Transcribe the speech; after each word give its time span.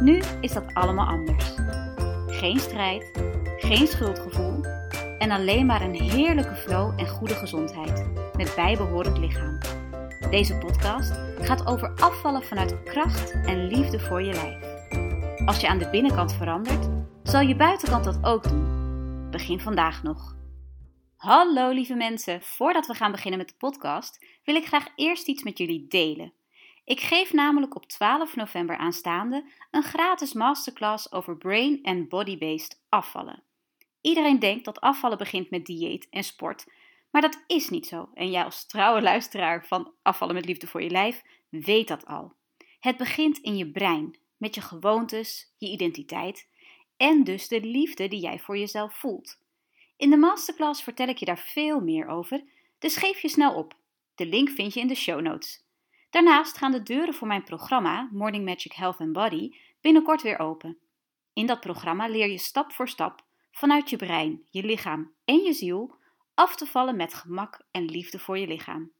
Nu 0.00 0.22
is 0.40 0.52
dat 0.52 0.74
allemaal 0.74 1.06
anders. 1.06 1.54
Geen 2.26 2.58
strijd, 2.58 3.10
geen 3.58 3.86
schuldgevoel 3.86 4.64
en 5.18 5.30
alleen 5.30 5.66
maar 5.66 5.82
een 5.82 6.00
heerlijke 6.00 6.54
flow 6.54 7.00
en 7.00 7.08
goede 7.08 7.34
gezondheid 7.34 8.06
met 8.36 8.52
bijbehorend 8.56 9.18
lichaam. 9.18 9.58
Deze 10.30 10.58
podcast 10.58 11.12
gaat 11.40 11.66
over 11.66 11.94
afvallen 11.94 12.42
vanuit 12.42 12.82
kracht 12.82 13.30
en 13.30 13.66
liefde 13.66 14.00
voor 14.00 14.22
je 14.22 14.32
lijf. 14.32 14.72
Als 15.46 15.60
je 15.60 15.68
aan 15.68 15.78
de 15.78 15.90
binnenkant 15.90 16.34
verandert, 16.34 16.88
zal 17.22 17.40
je 17.40 17.56
buitenkant 17.56 18.04
dat 18.04 18.18
ook 18.22 18.48
doen. 18.48 19.30
Begin 19.30 19.60
vandaag 19.60 20.02
nog. 20.02 20.36
Hallo 21.16 21.70
lieve 21.70 21.94
mensen, 21.94 22.42
voordat 22.42 22.86
we 22.86 22.94
gaan 22.94 23.12
beginnen 23.12 23.38
met 23.38 23.48
de 23.48 23.54
podcast, 23.58 24.26
wil 24.44 24.54
ik 24.54 24.66
graag 24.66 24.86
eerst 24.96 25.28
iets 25.28 25.42
met 25.42 25.58
jullie 25.58 25.86
delen. 25.88 26.32
Ik 26.84 27.00
geef 27.00 27.32
namelijk 27.32 27.74
op 27.74 27.86
12 27.86 28.36
november 28.36 28.76
aanstaande 28.76 29.44
een 29.70 29.82
gratis 29.82 30.32
masterclass 30.32 31.12
over 31.12 31.36
brain 31.36 31.82
en 31.82 32.08
body-based 32.08 32.82
afvallen. 32.88 33.42
Iedereen 34.00 34.38
denkt 34.38 34.64
dat 34.64 34.80
afvallen 34.80 35.18
begint 35.18 35.50
met 35.50 35.66
dieet 35.66 36.08
en 36.10 36.24
sport, 36.24 36.66
maar 37.10 37.22
dat 37.22 37.44
is 37.46 37.68
niet 37.68 37.86
zo. 37.86 38.10
En 38.14 38.30
jij 38.30 38.44
als 38.44 38.66
trouwe 38.66 39.02
luisteraar 39.02 39.66
van 39.66 39.92
Afvallen 40.02 40.34
met 40.34 40.44
Liefde 40.44 40.66
voor 40.66 40.82
je 40.82 40.90
Lijf 40.90 41.22
weet 41.48 41.88
dat 41.88 42.06
al. 42.06 42.34
Het 42.80 42.96
begint 42.96 43.38
in 43.38 43.56
je 43.56 43.70
brein, 43.70 44.18
met 44.36 44.54
je 44.54 44.60
gewoontes, 44.60 45.52
je 45.56 45.68
identiteit 45.68 46.48
en 46.96 47.24
dus 47.24 47.48
de 47.48 47.60
liefde 47.60 48.08
die 48.08 48.20
jij 48.20 48.38
voor 48.38 48.58
jezelf 48.58 48.94
voelt. 48.94 49.38
In 49.96 50.10
de 50.10 50.16
masterclass 50.16 50.82
vertel 50.82 51.08
ik 51.08 51.18
je 51.18 51.24
daar 51.24 51.38
veel 51.38 51.80
meer 51.80 52.06
over, 52.06 52.44
dus 52.78 52.96
geef 52.96 53.18
je 53.18 53.28
snel 53.28 53.54
op. 53.54 53.74
De 54.14 54.26
link 54.26 54.50
vind 54.50 54.74
je 54.74 54.80
in 54.80 54.86
de 54.86 54.94
show 54.94 55.20
notes. 55.20 55.64
Daarnaast 56.12 56.58
gaan 56.58 56.72
de 56.72 56.82
deuren 56.82 57.14
voor 57.14 57.26
mijn 57.26 57.44
programma 57.44 58.08
Morning 58.10 58.44
Magic 58.44 58.72
Health 58.72 59.00
and 59.00 59.12
Body 59.12 59.50
binnenkort 59.80 60.22
weer 60.22 60.38
open. 60.38 60.78
In 61.32 61.46
dat 61.46 61.60
programma 61.60 62.08
leer 62.08 62.30
je 62.30 62.38
stap 62.38 62.72
voor 62.72 62.88
stap 62.88 63.24
vanuit 63.50 63.90
je 63.90 63.96
brein, 63.96 64.42
je 64.50 64.62
lichaam 64.62 65.12
en 65.24 65.42
je 65.42 65.52
ziel 65.52 65.94
af 66.34 66.56
te 66.56 66.66
vallen 66.66 66.96
met 66.96 67.14
gemak 67.14 67.60
en 67.70 67.84
liefde 67.84 68.18
voor 68.18 68.38
je 68.38 68.46
lichaam. 68.46 68.92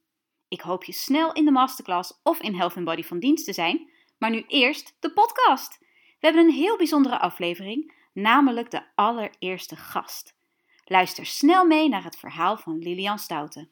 Ik 0.47 0.61
hoop 0.61 0.83
je 0.83 0.91
snel 0.91 1.33
in 1.33 1.45
de 1.45 1.51
masterclass 1.51 2.19
of 2.23 2.41
in 2.41 2.55
Health 2.55 2.75
and 2.75 2.85
Body 2.85 3.03
van 3.03 3.19
dienst 3.19 3.45
te 3.45 3.53
zijn, 3.53 3.89
maar 4.17 4.29
nu 4.29 4.43
eerst 4.47 4.95
de 4.99 5.11
podcast. 5.11 5.77
We 6.19 6.29
hebben 6.29 6.43
een 6.43 6.53
heel 6.53 6.77
bijzondere 6.77 7.19
aflevering, 7.19 7.93
namelijk 8.13 8.71
de 8.71 8.83
allereerste 8.95 9.75
gast. 9.75 10.35
Luister 10.85 11.25
snel 11.25 11.65
mee 11.65 11.89
naar 11.89 12.03
het 12.03 12.17
verhaal 12.17 12.57
van 12.57 12.77
Lilian 12.77 13.19
Stouten. 13.19 13.69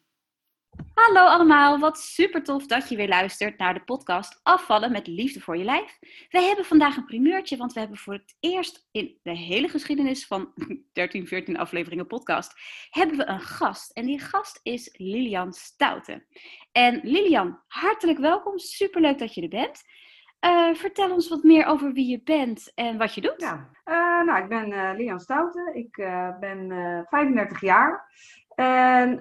Hallo 0.93 1.25
allemaal, 1.25 1.79
wat 1.79 1.99
super 1.99 2.43
tof 2.43 2.65
dat 2.65 2.89
je 2.89 2.95
weer 2.95 3.07
luistert 3.07 3.57
naar 3.57 3.73
de 3.73 3.83
podcast 3.83 4.39
Afvallen 4.43 4.91
met 4.91 5.07
Liefde 5.07 5.39
voor 5.39 5.57
je 5.57 5.63
Lijf. 5.63 5.97
We 6.29 6.41
hebben 6.41 6.65
vandaag 6.65 6.97
een 6.97 7.05
primeurtje, 7.05 7.57
want 7.57 7.73
we 7.73 7.79
hebben 7.79 7.97
voor 7.97 8.13
het 8.13 8.35
eerst 8.39 8.87
in 8.91 9.17
de 9.23 9.37
hele 9.37 9.67
geschiedenis 9.67 10.25
van 10.25 10.53
13, 10.93 11.27
14 11.27 11.57
afleveringen 11.57 12.07
podcast, 12.07 12.53
hebben 12.89 13.17
we 13.17 13.25
een 13.25 13.41
gast. 13.41 13.91
En 13.91 14.05
die 14.05 14.19
gast 14.19 14.59
is 14.63 14.95
Lilian 14.97 15.53
Stouten. 15.53 16.25
En 16.71 16.99
Lilian, 17.03 17.59
hartelijk 17.67 18.19
welkom, 18.19 18.59
superleuk 18.59 19.19
dat 19.19 19.33
je 19.33 19.41
er 19.41 19.47
bent. 19.47 19.81
Uh, 20.45 20.73
vertel 20.73 21.11
ons 21.11 21.29
wat 21.29 21.43
meer 21.43 21.65
over 21.65 21.93
wie 21.93 22.09
je 22.09 22.21
bent 22.23 22.71
en 22.75 22.97
wat 22.97 23.13
je 23.13 23.21
doet. 23.21 23.41
Ja, 23.41 23.69
uh, 23.85 24.25
nou, 24.25 24.43
ik 24.43 24.49
ben 24.49 24.99
uh, 25.01 25.17
Stouten, 25.17 25.75
ik 25.75 25.95
ben 26.39 26.69
35 27.09 27.61
jaar. 27.61 28.09
En 28.55 29.11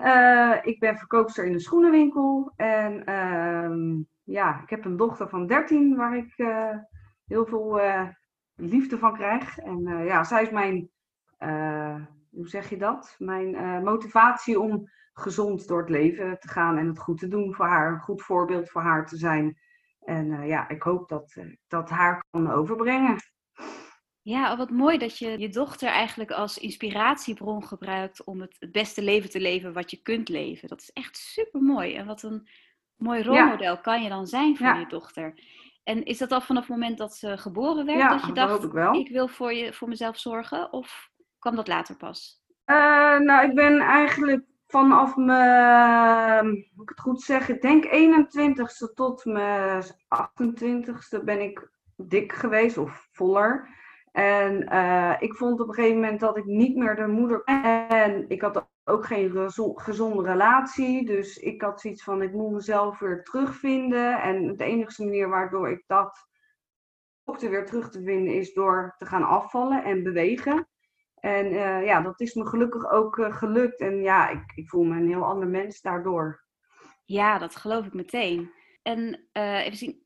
ik 0.63 0.81
ben 0.81 0.97
verkoopster 0.97 1.45
in 1.45 1.53
een 1.53 1.61
schoenenwinkel. 1.61 2.53
En 2.57 3.03
uh, 3.09 4.05
ja, 4.25 4.63
ik 4.63 4.71
heb 4.71 4.85
een 4.85 4.97
dochter 4.97 5.29
van 5.29 5.47
13 5.47 5.97
waar 5.97 6.17
ik 6.17 6.35
heel 7.27 7.47
veel 7.47 7.81
eh, 7.81 8.09
liefde 8.55 8.99
van 8.99 9.15
krijg. 9.15 9.59
En 9.59 10.05
ja, 10.05 10.25
zij 10.25 10.43
is 10.43 10.51
mijn, 10.51 10.91
hoe 12.31 12.49
zeg 12.49 12.71
je 12.71 12.77
dat? 12.77 13.15
Mijn 13.19 13.83
motivatie 13.85 14.61
om 14.61 14.89
gezond 15.13 15.69
door 15.69 15.81
het 15.81 15.91
leven 15.91 16.39
te 16.39 16.49
gaan 16.49 16.77
en 16.77 16.87
het 16.87 16.99
goed 16.99 17.19
te 17.19 17.29
doen 17.29 17.55
voor 17.55 17.67
haar. 17.67 17.93
Een 17.93 18.01
goed 18.01 18.23
voorbeeld 18.23 18.71
voor 18.71 18.83
haar 18.83 19.07
te 19.07 19.17
zijn. 19.17 19.59
En 20.01 20.47
ja, 20.47 20.69
ik 20.69 20.83
hoop 20.83 21.09
dat 21.09 21.37
dat 21.69 21.91
haar 21.91 22.25
kan 22.31 22.51
overbrengen. 22.51 23.17
Ja, 24.23 24.57
wat 24.57 24.71
mooi 24.71 24.99
dat 24.99 25.19
je 25.19 25.39
je 25.39 25.49
dochter 25.49 25.89
eigenlijk 25.89 26.31
als 26.31 26.59
inspiratiebron 26.59 27.65
gebruikt 27.65 28.25
om 28.25 28.41
het, 28.41 28.57
het 28.59 28.73
beste 28.73 29.03
leven 29.03 29.31
te 29.31 29.41
leven 29.41 29.73
wat 29.73 29.91
je 29.91 30.03
kunt 30.03 30.29
leven. 30.29 30.69
Dat 30.69 30.81
is 30.81 30.91
echt 30.93 31.17
super 31.17 31.61
mooi. 31.61 31.95
En 31.95 32.07
wat 32.07 32.23
een 32.23 32.49
mooi 32.97 33.23
rolmodel 33.23 33.81
kan 33.81 34.03
je 34.03 34.09
dan 34.09 34.27
zijn 34.27 34.57
voor 34.57 34.79
je 34.79 34.87
dochter. 34.87 35.35
En 35.83 36.05
is 36.05 36.19
dat 36.19 36.33
al 36.33 36.41
vanaf 36.41 36.63
het 36.63 36.71
moment 36.71 36.99
dat 36.99 37.17
ze 37.17 37.39
geboren 37.39 37.87
werd? 37.87 37.99
Ja, 37.99 38.09
dat 38.09 38.27
je 38.27 38.33
dacht, 38.33 38.65
ik, 38.65 38.73
wel. 38.73 38.95
ik 38.95 39.09
wil 39.09 39.29
voor, 39.29 39.53
je, 39.53 39.73
voor 39.73 39.89
mezelf 39.89 40.19
zorgen? 40.19 40.73
Of 40.73 41.11
kwam 41.39 41.57
dat 41.57 41.69
later 41.69 41.97
pas? 41.97 42.43
Uh, 42.67 43.19
nou, 43.19 43.49
ik 43.49 43.55
ben 43.55 43.81
eigenlijk 43.81 44.45
vanaf 44.71 45.17
mijn, 45.17 46.47
moet 46.47 46.83
ik 46.83 46.89
het 46.89 47.01
goed 47.01 47.23
zeggen, 47.23 47.55
ik 47.55 47.63
denk 47.63 47.85
21ste 47.85 48.95
tot 48.95 49.25
mijn 49.25 49.83
28ste 49.83 51.25
ben 51.25 51.41
ik 51.41 51.71
dik 51.97 52.33
geweest 52.33 52.79
of 52.79 53.09
voller. 53.13 53.69
En 54.13 54.73
uh, 54.73 55.17
ik 55.19 55.35
vond 55.35 55.61
op 55.61 55.69
een 55.69 55.75
gegeven 55.75 56.01
moment 56.01 56.21
dat 56.21 56.37
ik 56.37 56.45
niet 56.45 56.77
meer 56.77 56.97
de 56.97 57.07
moeder. 57.07 57.43
En 57.45 58.29
ik 58.29 58.43
had 58.43 58.69
ook 58.85 59.07
geen 59.07 59.51
gezonde 59.75 60.23
relatie. 60.23 61.07
Dus 61.07 61.37
ik 61.37 61.63
had 61.63 61.81
zoiets 61.81 62.05
van: 62.05 62.23
ik 62.23 62.33
moet 62.33 62.53
mezelf 62.53 62.99
weer 62.99 63.23
terugvinden. 63.23 64.23
En 64.23 64.57
de 64.57 64.65
enige 64.65 65.05
manier 65.05 65.29
waardoor 65.29 65.71
ik 65.71 65.85
dat 65.87 66.29
ook 67.25 67.41
weer 67.41 67.67
terug 67.67 67.91
te 67.91 68.03
vinden 68.03 68.35
is 68.35 68.53
door 68.53 68.95
te 68.99 69.07
gaan 69.07 69.25
afvallen 69.25 69.85
en 69.85 70.03
bewegen. 70.03 70.69
En 71.21 71.47
uh, 71.47 71.85
ja, 71.85 72.01
dat 72.01 72.21
is 72.21 72.35
me 72.35 72.47
gelukkig 72.47 72.91
ook 72.91 73.17
uh, 73.17 73.37
gelukt. 73.37 73.81
En 73.81 74.03
ja, 74.03 74.29
ik, 74.29 74.53
ik 74.55 74.69
voel 74.69 74.85
me 74.85 74.97
een 74.97 75.09
heel 75.09 75.25
ander 75.25 75.49
mens 75.49 75.81
daardoor. 75.81 76.45
Ja, 77.05 77.39
dat 77.39 77.57
geloof 77.57 77.87
ik 77.87 77.93
meteen. 77.93 78.53
En 78.83 79.29
even 79.33 79.77
zien, 79.77 80.03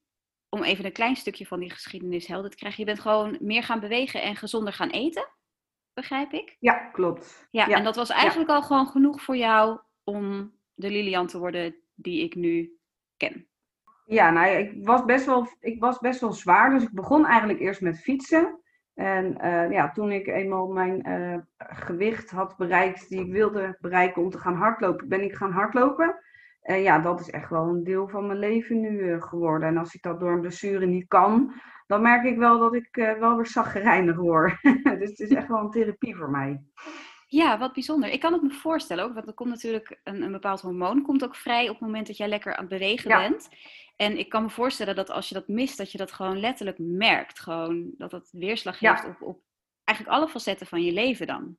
om 0.49 0.63
even 0.63 0.85
een 0.85 0.93
klein 0.93 1.17
stukje 1.17 1.47
van 1.47 1.61
die 1.61 1.71
geschiedenis 1.71 2.27
helder 2.27 2.51
te 2.51 2.57
krijgen. 2.57 2.81
Je 2.81 2.87
bent 2.87 3.01
gewoon 3.01 3.37
meer 3.41 3.63
gaan 3.63 3.81
bewegen 3.81 4.23
en 4.23 4.37
gezonder 4.37 4.73
gaan 4.73 4.91
eten, 4.91 5.29
begrijp 5.93 6.33
ik? 6.33 6.57
Ja, 6.59 6.75
klopt. 6.75 7.49
Ja, 7.51 7.69
en 7.69 7.85
dat 7.85 7.97
was 7.97 8.11
eigenlijk 8.11 8.51
al 8.51 8.63
gewoon 8.63 8.87
genoeg 8.87 9.23
voor 9.23 9.37
jou 9.37 9.81
om 10.05 10.53
de 10.75 10.91
Lilian 10.91 11.27
te 11.27 11.39
worden 11.39 11.77
die 11.95 12.25
ik 12.25 12.35
nu 12.35 12.79
ken. 13.17 13.49
Ja, 14.05 14.31
nou 14.31 14.49
ik 14.49 14.87
was 14.87 15.05
best 15.05 15.27
wel, 15.27 15.49
ik 15.61 15.81
was 15.81 15.99
best 15.99 16.21
wel 16.21 16.33
zwaar, 16.33 16.71
dus 16.71 16.83
ik 16.83 16.93
begon 16.93 17.27
eigenlijk 17.27 17.61
eerst 17.61 17.81
met 17.81 18.01
fietsen. 18.01 18.61
En 18.95 19.39
uh, 19.45 19.71
ja, 19.71 19.91
toen 19.91 20.13
ik 20.13 20.27
eenmaal 20.27 20.67
mijn 20.67 21.09
uh, 21.09 21.39
gewicht 21.57 22.31
had 22.31 22.57
bereikt 22.57 23.09
die 23.09 23.21
ik 23.21 23.33
wilde 23.33 23.77
bereiken 23.81 24.23
om 24.23 24.31
te 24.31 24.39
gaan 24.39 24.55
hardlopen, 24.55 25.09
ben 25.09 25.23
ik 25.23 25.35
gaan 25.35 25.53
hardlopen. 25.53 26.19
En 26.63 26.81
ja, 26.81 26.99
dat 26.99 27.21
is 27.21 27.31
echt 27.31 27.51
wel 27.51 27.69
een 27.69 27.85
deel 27.85 28.09
van 28.09 28.27
mijn 28.27 28.39
leven 28.39 28.81
nu 28.81 28.99
uh, 28.99 29.23
geworden. 29.23 29.69
En 29.69 29.77
als 29.77 29.95
ik 29.95 30.03
dat 30.03 30.21
door 30.21 30.33
een 30.33 30.41
blessure 30.41 30.87
niet 30.87 31.09
kan, 31.09 31.53
dan 31.87 32.03
merk 32.03 32.25
ik 32.25 32.39
wel 32.39 32.59
dat 32.59 32.75
ik 32.75 33.17
wel 33.19 33.37
weer 33.37 33.47
zaggerijnig 33.47 34.17
word. 34.17 34.63
dus 35.01 35.09
het 35.11 35.21
is 35.21 35.31
echt 35.31 35.49
wel 35.49 35.59
een 35.59 35.71
therapie 35.71 36.17
voor 36.17 36.31
mij. 36.31 36.63
Ja, 37.35 37.59
wat 37.59 37.73
bijzonder. 37.73 38.11
Ik 38.11 38.21
kan 38.21 38.33
het 38.33 38.43
me 38.43 38.51
voorstellen 38.51 39.05
ook, 39.05 39.15
want 39.15 39.27
er 39.27 39.33
komt 39.33 39.49
natuurlijk 39.49 40.01
een, 40.05 40.23
een 40.23 40.33
bepaald 40.33 40.61
hormoon 40.61 41.03
komt 41.03 41.25
ook 41.25 41.37
vrij 41.37 41.63
op 41.65 41.75
het 41.75 41.81
moment 41.81 42.07
dat 42.07 42.17
jij 42.17 42.29
lekker 42.29 42.55
aan 42.55 42.61
het 42.65 42.69
bewegen 42.69 43.11
ja. 43.11 43.29
bent. 43.29 43.49
En 43.97 44.19
ik 44.19 44.29
kan 44.29 44.43
me 44.43 44.51
voorstellen 44.51 44.95
dat 44.95 45.11
als 45.11 45.29
je 45.29 45.35
dat 45.35 45.49
mist, 45.49 45.77
dat 45.77 45.93
je 45.93 45.99
dat 45.99 46.13
gewoon 46.13 46.41
letterlijk 46.41 46.79
merkt. 46.79 47.41
Gewoon 47.41 47.91
dat 47.99 48.13
het 48.13 48.29
weerslag 48.33 48.79
heeft 48.79 49.03
ja. 49.03 49.09
op, 49.09 49.23
op 49.23 49.41
eigenlijk 49.85 50.19
alle 50.19 50.29
facetten 50.29 50.67
van 50.67 50.83
je 50.83 50.93
leven 50.93 51.27
dan. 51.27 51.57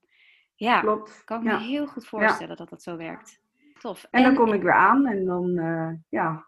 Ja, 0.56 0.80
Klopt. 0.80 1.22
kan 1.26 1.38
ik 1.38 1.44
me 1.44 1.58
heel 1.58 1.88
goed 1.88 2.08
voorstellen 2.08 2.58
dat 2.58 2.70
dat 2.70 2.84
zo 2.84 2.98
werkt. 2.98 3.42
Tof. 3.80 4.08
En, 4.12 4.24
dan 4.24 4.36
kom 4.36 4.54
ik 4.54 4.62
weer 4.62 4.74
aan 4.74 5.06
en 5.06 5.26
dan, 5.26 5.50
uh, 5.50 5.90
ja, 6.10 6.46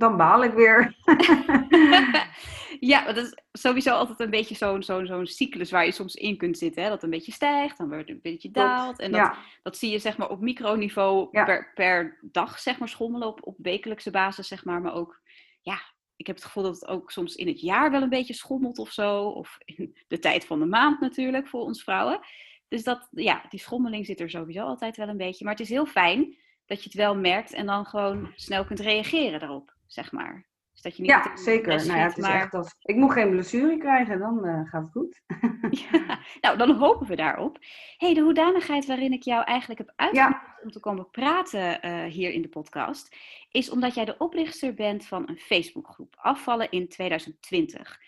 dan 0.00 0.16
baal 0.16 0.44
ik 0.44 0.52
weer. 0.52 0.94
ja, 2.92 3.04
dat 3.12 3.16
is 3.16 3.36
sowieso 3.52 3.94
altijd 3.94 4.20
een 4.20 4.30
beetje 4.30 4.54
zo'n 4.54 4.82
zo'n 4.82 5.06
zo'n 5.06 5.26
cyclus 5.26 5.70
waar 5.70 5.84
je 5.84 5.92
soms 5.92 6.14
in 6.14 6.36
kunt 6.36 6.58
zitten. 6.58 6.82
Hè? 6.82 6.88
Dat 6.88 7.02
een 7.02 7.10
beetje 7.10 7.32
stijgt, 7.32 7.78
dan 7.78 7.88
weer 7.88 8.10
een 8.10 8.20
beetje 8.22 8.50
daalt. 8.50 8.98
En 8.98 9.10
dat, 9.10 9.20
ja. 9.20 9.36
dat 9.62 9.76
zie 9.76 9.90
je 9.90 9.98
zeg 9.98 10.16
maar 10.16 10.28
op 10.28 10.40
microniveau 10.40 11.28
ja. 11.30 11.44
per, 11.44 11.72
per 11.74 12.18
dag 12.22 12.58
zeg 12.58 12.78
maar 12.78 12.88
schommelen 12.88 13.28
op, 13.28 13.46
op 13.46 13.56
wekelijkse 13.58 14.10
basis 14.10 14.48
zeg 14.48 14.64
maar. 14.64 14.80
Maar 14.80 14.94
ook 14.94 15.20
ja, 15.62 15.80
ik 16.16 16.26
heb 16.26 16.36
het 16.36 16.44
gevoel 16.44 16.62
dat 16.62 16.74
het 16.74 16.88
ook 16.88 17.10
soms 17.10 17.34
in 17.34 17.46
het 17.46 17.60
jaar 17.60 17.90
wel 17.90 18.02
een 18.02 18.08
beetje 18.08 18.34
schommelt 18.34 18.78
of 18.78 18.90
zo. 18.90 19.24
Of 19.24 19.58
in 19.64 19.96
de 20.08 20.18
tijd 20.18 20.44
van 20.44 20.58
de 20.58 20.66
maand 20.66 21.00
natuurlijk 21.00 21.48
voor 21.48 21.60
ons 21.60 21.82
vrouwen. 21.82 22.20
Dus 22.68 22.84
dat, 22.84 23.08
ja, 23.10 23.44
die 23.48 23.60
schommeling 23.60 24.06
zit 24.06 24.20
er 24.20 24.30
sowieso 24.30 24.64
altijd 24.64 24.96
wel 24.96 25.08
een 25.08 25.16
beetje. 25.16 25.44
Maar 25.44 25.52
het 25.52 25.62
is 25.62 25.68
heel 25.68 25.86
fijn 25.86 26.36
dat 26.70 26.78
je 26.78 26.84
het 26.84 26.98
wel 26.98 27.16
merkt 27.16 27.52
en 27.52 27.66
dan 27.66 27.86
gewoon 27.86 28.32
snel 28.34 28.64
kunt 28.64 28.80
reageren 28.80 29.40
daarop, 29.40 29.74
zeg 29.92 30.12
maar. 30.12 30.48
Dus 30.72 30.82
dat 30.82 30.96
je 30.96 31.02
niet 31.02 31.10
ja, 31.10 31.36
zeker. 31.36 31.76
Nou 31.76 31.98
ja, 31.98 32.04
het 32.04 32.16
is 32.16 32.24
maar... 32.24 32.40
echt 32.40 32.54
als... 32.54 32.74
Ik 32.82 32.96
moet 32.96 33.12
geen 33.12 33.30
blessure 33.30 33.76
krijgen, 33.76 34.18
dan 34.18 34.46
uh, 34.46 34.68
gaat 34.68 34.82
het 34.82 34.90
goed. 34.90 35.22
ja, 35.90 36.18
nou, 36.40 36.58
dan 36.58 36.76
hopen 36.76 37.06
we 37.06 37.16
daarop. 37.16 37.58
hey, 37.96 38.14
de 38.14 38.20
hoedanigheid 38.20 38.86
waarin 38.86 39.12
ik 39.12 39.22
jou 39.22 39.44
eigenlijk 39.44 39.80
heb 39.80 39.92
uitgenodigd 39.96 40.62
om 40.62 40.70
te 40.70 40.80
komen 40.80 41.10
praten 41.10 41.86
uh, 41.86 42.04
hier 42.04 42.30
in 42.30 42.42
de 42.42 42.48
podcast, 42.48 43.16
is 43.50 43.70
omdat 43.70 43.94
jij 43.94 44.04
de 44.04 44.18
oprichter 44.18 44.74
bent 44.74 45.06
van 45.06 45.28
een 45.28 45.38
Facebookgroep, 45.38 46.14
Afvallen 46.18 46.70
in 46.70 46.88
2020. 46.88 48.00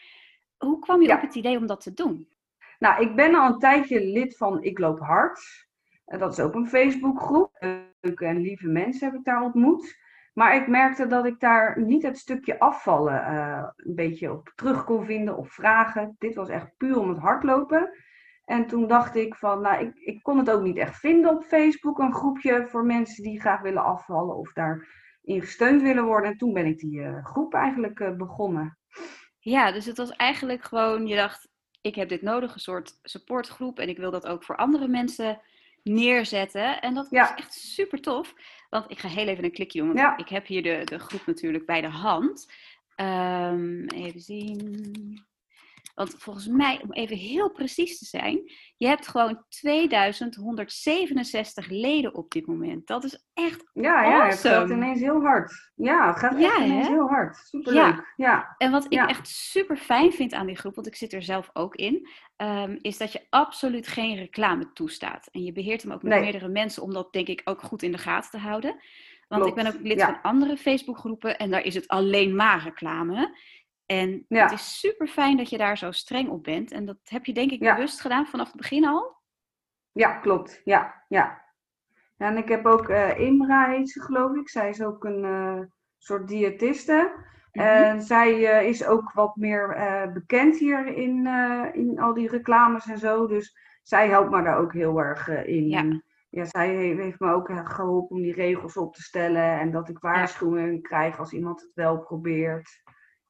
Hoe 0.58 0.78
kwam 0.78 1.02
je 1.02 1.12
op 1.12 1.20
het 1.20 1.34
idee 1.34 1.56
om 1.56 1.66
dat 1.66 1.80
te 1.80 1.94
doen? 1.94 2.28
Nou, 2.78 3.02
ik 3.02 3.16
ben 3.16 3.34
al 3.34 3.52
een 3.52 3.58
tijdje 3.58 4.04
lid 4.04 4.36
van 4.36 4.62
Ik 4.62 4.78
Loop 4.78 4.98
Hard. 4.98 5.68
Dat 6.04 6.32
is 6.32 6.40
ook 6.40 6.54
een 6.54 6.68
Facebookgroep. 6.68 7.50
Leuke 8.00 8.26
en 8.26 8.40
lieve 8.40 8.66
mensen 8.66 9.06
heb 9.06 9.18
ik 9.18 9.24
daar 9.24 9.42
ontmoet. 9.42 10.00
Maar 10.32 10.56
ik 10.56 10.66
merkte 10.66 11.06
dat 11.06 11.24
ik 11.26 11.40
daar 11.40 11.80
niet 11.80 12.02
het 12.02 12.18
stukje 12.18 12.58
afvallen 12.58 13.14
uh, 13.14 13.68
een 13.76 13.94
beetje 13.94 14.32
op 14.32 14.52
terug 14.54 14.84
kon 14.84 15.04
vinden 15.04 15.36
of 15.36 15.52
vragen. 15.52 16.16
Dit 16.18 16.34
was 16.34 16.48
echt 16.48 16.76
puur 16.76 16.98
om 16.98 17.08
het 17.08 17.18
hardlopen. 17.18 17.90
En 18.44 18.66
toen 18.66 18.86
dacht 18.86 19.16
ik 19.16 19.34
van, 19.34 19.60
nou, 19.60 19.84
ik, 19.86 19.94
ik 19.94 20.22
kon 20.22 20.38
het 20.38 20.50
ook 20.50 20.62
niet 20.62 20.76
echt 20.76 20.98
vinden 20.98 21.30
op 21.30 21.44
Facebook. 21.44 21.98
Een 21.98 22.14
groepje 22.14 22.66
voor 22.68 22.84
mensen 22.84 23.22
die 23.22 23.40
graag 23.40 23.60
willen 23.60 23.84
afvallen 23.84 24.36
of 24.36 24.52
daarin 24.52 24.86
gesteund 25.40 25.82
willen 25.82 26.04
worden. 26.04 26.30
En 26.30 26.36
toen 26.36 26.52
ben 26.52 26.66
ik 26.66 26.78
die 26.78 26.98
uh, 26.98 27.24
groep 27.24 27.54
eigenlijk 27.54 27.98
uh, 27.98 28.16
begonnen. 28.16 28.78
Ja, 29.38 29.72
dus 29.72 29.86
het 29.86 29.96
was 29.96 30.10
eigenlijk 30.10 30.62
gewoon, 30.64 31.06
je 31.06 31.16
dacht, 31.16 31.48
ik 31.80 31.94
heb 31.94 32.08
dit 32.08 32.22
nodig, 32.22 32.54
een 32.54 32.60
soort 32.60 32.98
supportgroep. 33.02 33.78
En 33.78 33.88
ik 33.88 33.98
wil 33.98 34.10
dat 34.10 34.26
ook 34.26 34.44
voor 34.44 34.56
andere 34.56 34.88
mensen 34.88 35.40
neerzetten. 35.82 36.80
En 36.80 36.94
dat 36.94 37.06
ja. 37.10 37.36
echt 37.36 37.52
super 37.52 38.00
tof. 38.00 38.34
Want 38.72 38.90
ik 38.90 38.98
ga 38.98 39.08
heel 39.08 39.26
even 39.26 39.44
een 39.44 39.52
klikje 39.52 39.78
doen. 39.78 39.94
Want 39.94 40.20
ik 40.20 40.28
heb 40.28 40.46
hier 40.46 40.62
de, 40.62 40.80
de 40.84 40.98
groep 40.98 41.26
natuurlijk 41.26 41.66
bij 41.66 41.80
de 41.80 41.88
hand. 41.88 42.52
Um, 42.96 43.86
even 43.86 44.20
zien. 44.20 45.24
Want 45.94 46.14
volgens 46.18 46.46
mij, 46.46 46.80
om 46.82 46.92
even 46.92 47.16
heel 47.16 47.50
precies 47.50 47.98
te 47.98 48.04
zijn, 48.04 48.52
je 48.76 48.86
hebt 48.86 49.08
gewoon 49.08 49.44
2167 49.48 51.68
leden 51.68 52.14
op 52.14 52.30
dit 52.30 52.46
moment. 52.46 52.86
Dat 52.86 53.04
is 53.04 53.24
echt 53.34 53.70
Ja, 53.72 54.04
ja 54.04 54.26
het 54.26 54.40
gaat 54.40 54.70
ineens 54.70 55.00
heel 55.00 55.20
hard. 55.20 55.70
Ja, 55.74 56.06
het 56.06 56.18
gaat 56.18 56.32
ineens 56.32 56.88
heel 56.88 57.08
hard. 57.08 57.36
Superleuk. 57.36 57.84
Ja. 57.84 58.06
ja. 58.16 58.54
En 58.58 58.70
wat 58.70 58.84
ik 58.84 59.08
echt 59.08 59.28
super 59.28 59.76
fijn 59.76 60.12
vind 60.12 60.32
aan 60.32 60.46
die 60.46 60.56
groep, 60.56 60.74
want 60.74 60.86
ik 60.86 60.96
zit 60.96 61.12
er 61.12 61.22
zelf 61.22 61.50
ook 61.52 61.74
in, 61.74 62.08
um, 62.36 62.78
is 62.80 62.98
dat 62.98 63.12
je 63.12 63.26
absoluut 63.30 63.88
geen 63.88 64.16
reclame 64.16 64.72
toestaat. 64.72 65.28
En 65.30 65.44
je 65.44 65.52
beheert 65.52 65.82
hem 65.82 65.92
ook 65.92 66.02
met 66.02 66.20
meerdere 66.20 66.48
mensen 66.48 66.82
om 66.82 66.92
dat 66.92 67.12
denk 67.12 67.28
ik 67.28 67.40
ook 67.44 67.62
goed 67.62 67.82
in 67.82 67.92
de 67.92 67.98
gaten 67.98 68.30
te 68.30 68.38
houden. 68.38 68.76
Want 69.28 69.46
ik 69.46 69.54
ben 69.54 69.66
ook 69.66 69.80
lid 69.80 70.02
van 70.02 70.22
andere 70.22 70.56
Facebookgroepen 70.56 71.38
en 71.38 71.50
daar 71.50 71.64
is 71.64 71.74
het 71.74 71.88
alleen 71.88 72.36
maar 72.36 72.62
reclame. 72.62 73.38
En 73.86 74.24
het 74.28 74.52
is 74.52 74.78
super 74.78 75.06
fijn 75.06 75.36
dat 75.36 75.50
je 75.50 75.58
daar 75.58 75.78
zo 75.78 75.90
streng 75.90 76.28
op 76.28 76.44
bent. 76.44 76.72
En 76.72 76.84
dat 76.84 76.96
heb 77.04 77.24
je 77.24 77.32
denk 77.32 77.50
ik 77.50 77.60
bewust 77.60 78.00
gedaan 78.00 78.26
vanaf 78.26 78.46
het 78.46 78.56
begin 78.56 78.86
al. 78.86 79.20
Ja, 79.92 80.18
klopt. 80.18 80.60
Ja, 80.64 81.04
ja. 81.08 81.42
en 82.16 82.36
ik 82.36 82.48
heb 82.48 82.66
ook 82.66 82.88
uh, 82.88 83.18
Imra 83.18 83.68
heet 83.68 83.90
ze 83.90 84.00
geloof 84.00 84.36
ik. 84.36 84.48
Zij 84.48 84.68
is 84.68 84.82
ook 84.82 85.04
een 85.04 85.24
uh, 85.24 85.60
soort 85.98 86.28
diëtiste. 86.28 87.12
Mhm. 87.52 87.66
En 87.66 88.02
zij 88.02 88.38
uh, 88.38 88.68
is 88.68 88.86
ook 88.86 89.12
wat 89.12 89.36
meer 89.36 89.76
bekend 90.12 90.58
hier 90.58 90.86
in, 90.86 91.26
in 91.72 91.98
al 92.00 92.14
die 92.14 92.28
reclames 92.28 92.86
en 92.86 92.98
zo. 92.98 93.26
Dus 93.26 93.56
zij 93.82 94.08
helpt 94.08 94.30
me 94.30 94.42
daar 94.42 94.58
ook 94.58 94.72
heel 94.72 94.98
erg 94.98 95.28
in. 95.28 95.68
Ja. 95.68 96.02
ja, 96.28 96.44
zij 96.44 96.74
heeft 96.74 97.20
me 97.20 97.32
ook 97.32 97.50
geholpen 97.64 98.16
om 98.16 98.22
die 98.22 98.34
regels 98.34 98.76
op 98.76 98.94
te 98.94 99.02
stellen. 99.02 99.60
En 99.60 99.70
dat 99.70 99.88
ik 99.88 99.98
waarschuwingen 99.98 100.82
krijg 100.82 101.18
als 101.18 101.32
iemand 101.32 101.60
het 101.60 101.74
wel 101.74 101.98
probeert. 101.98 102.82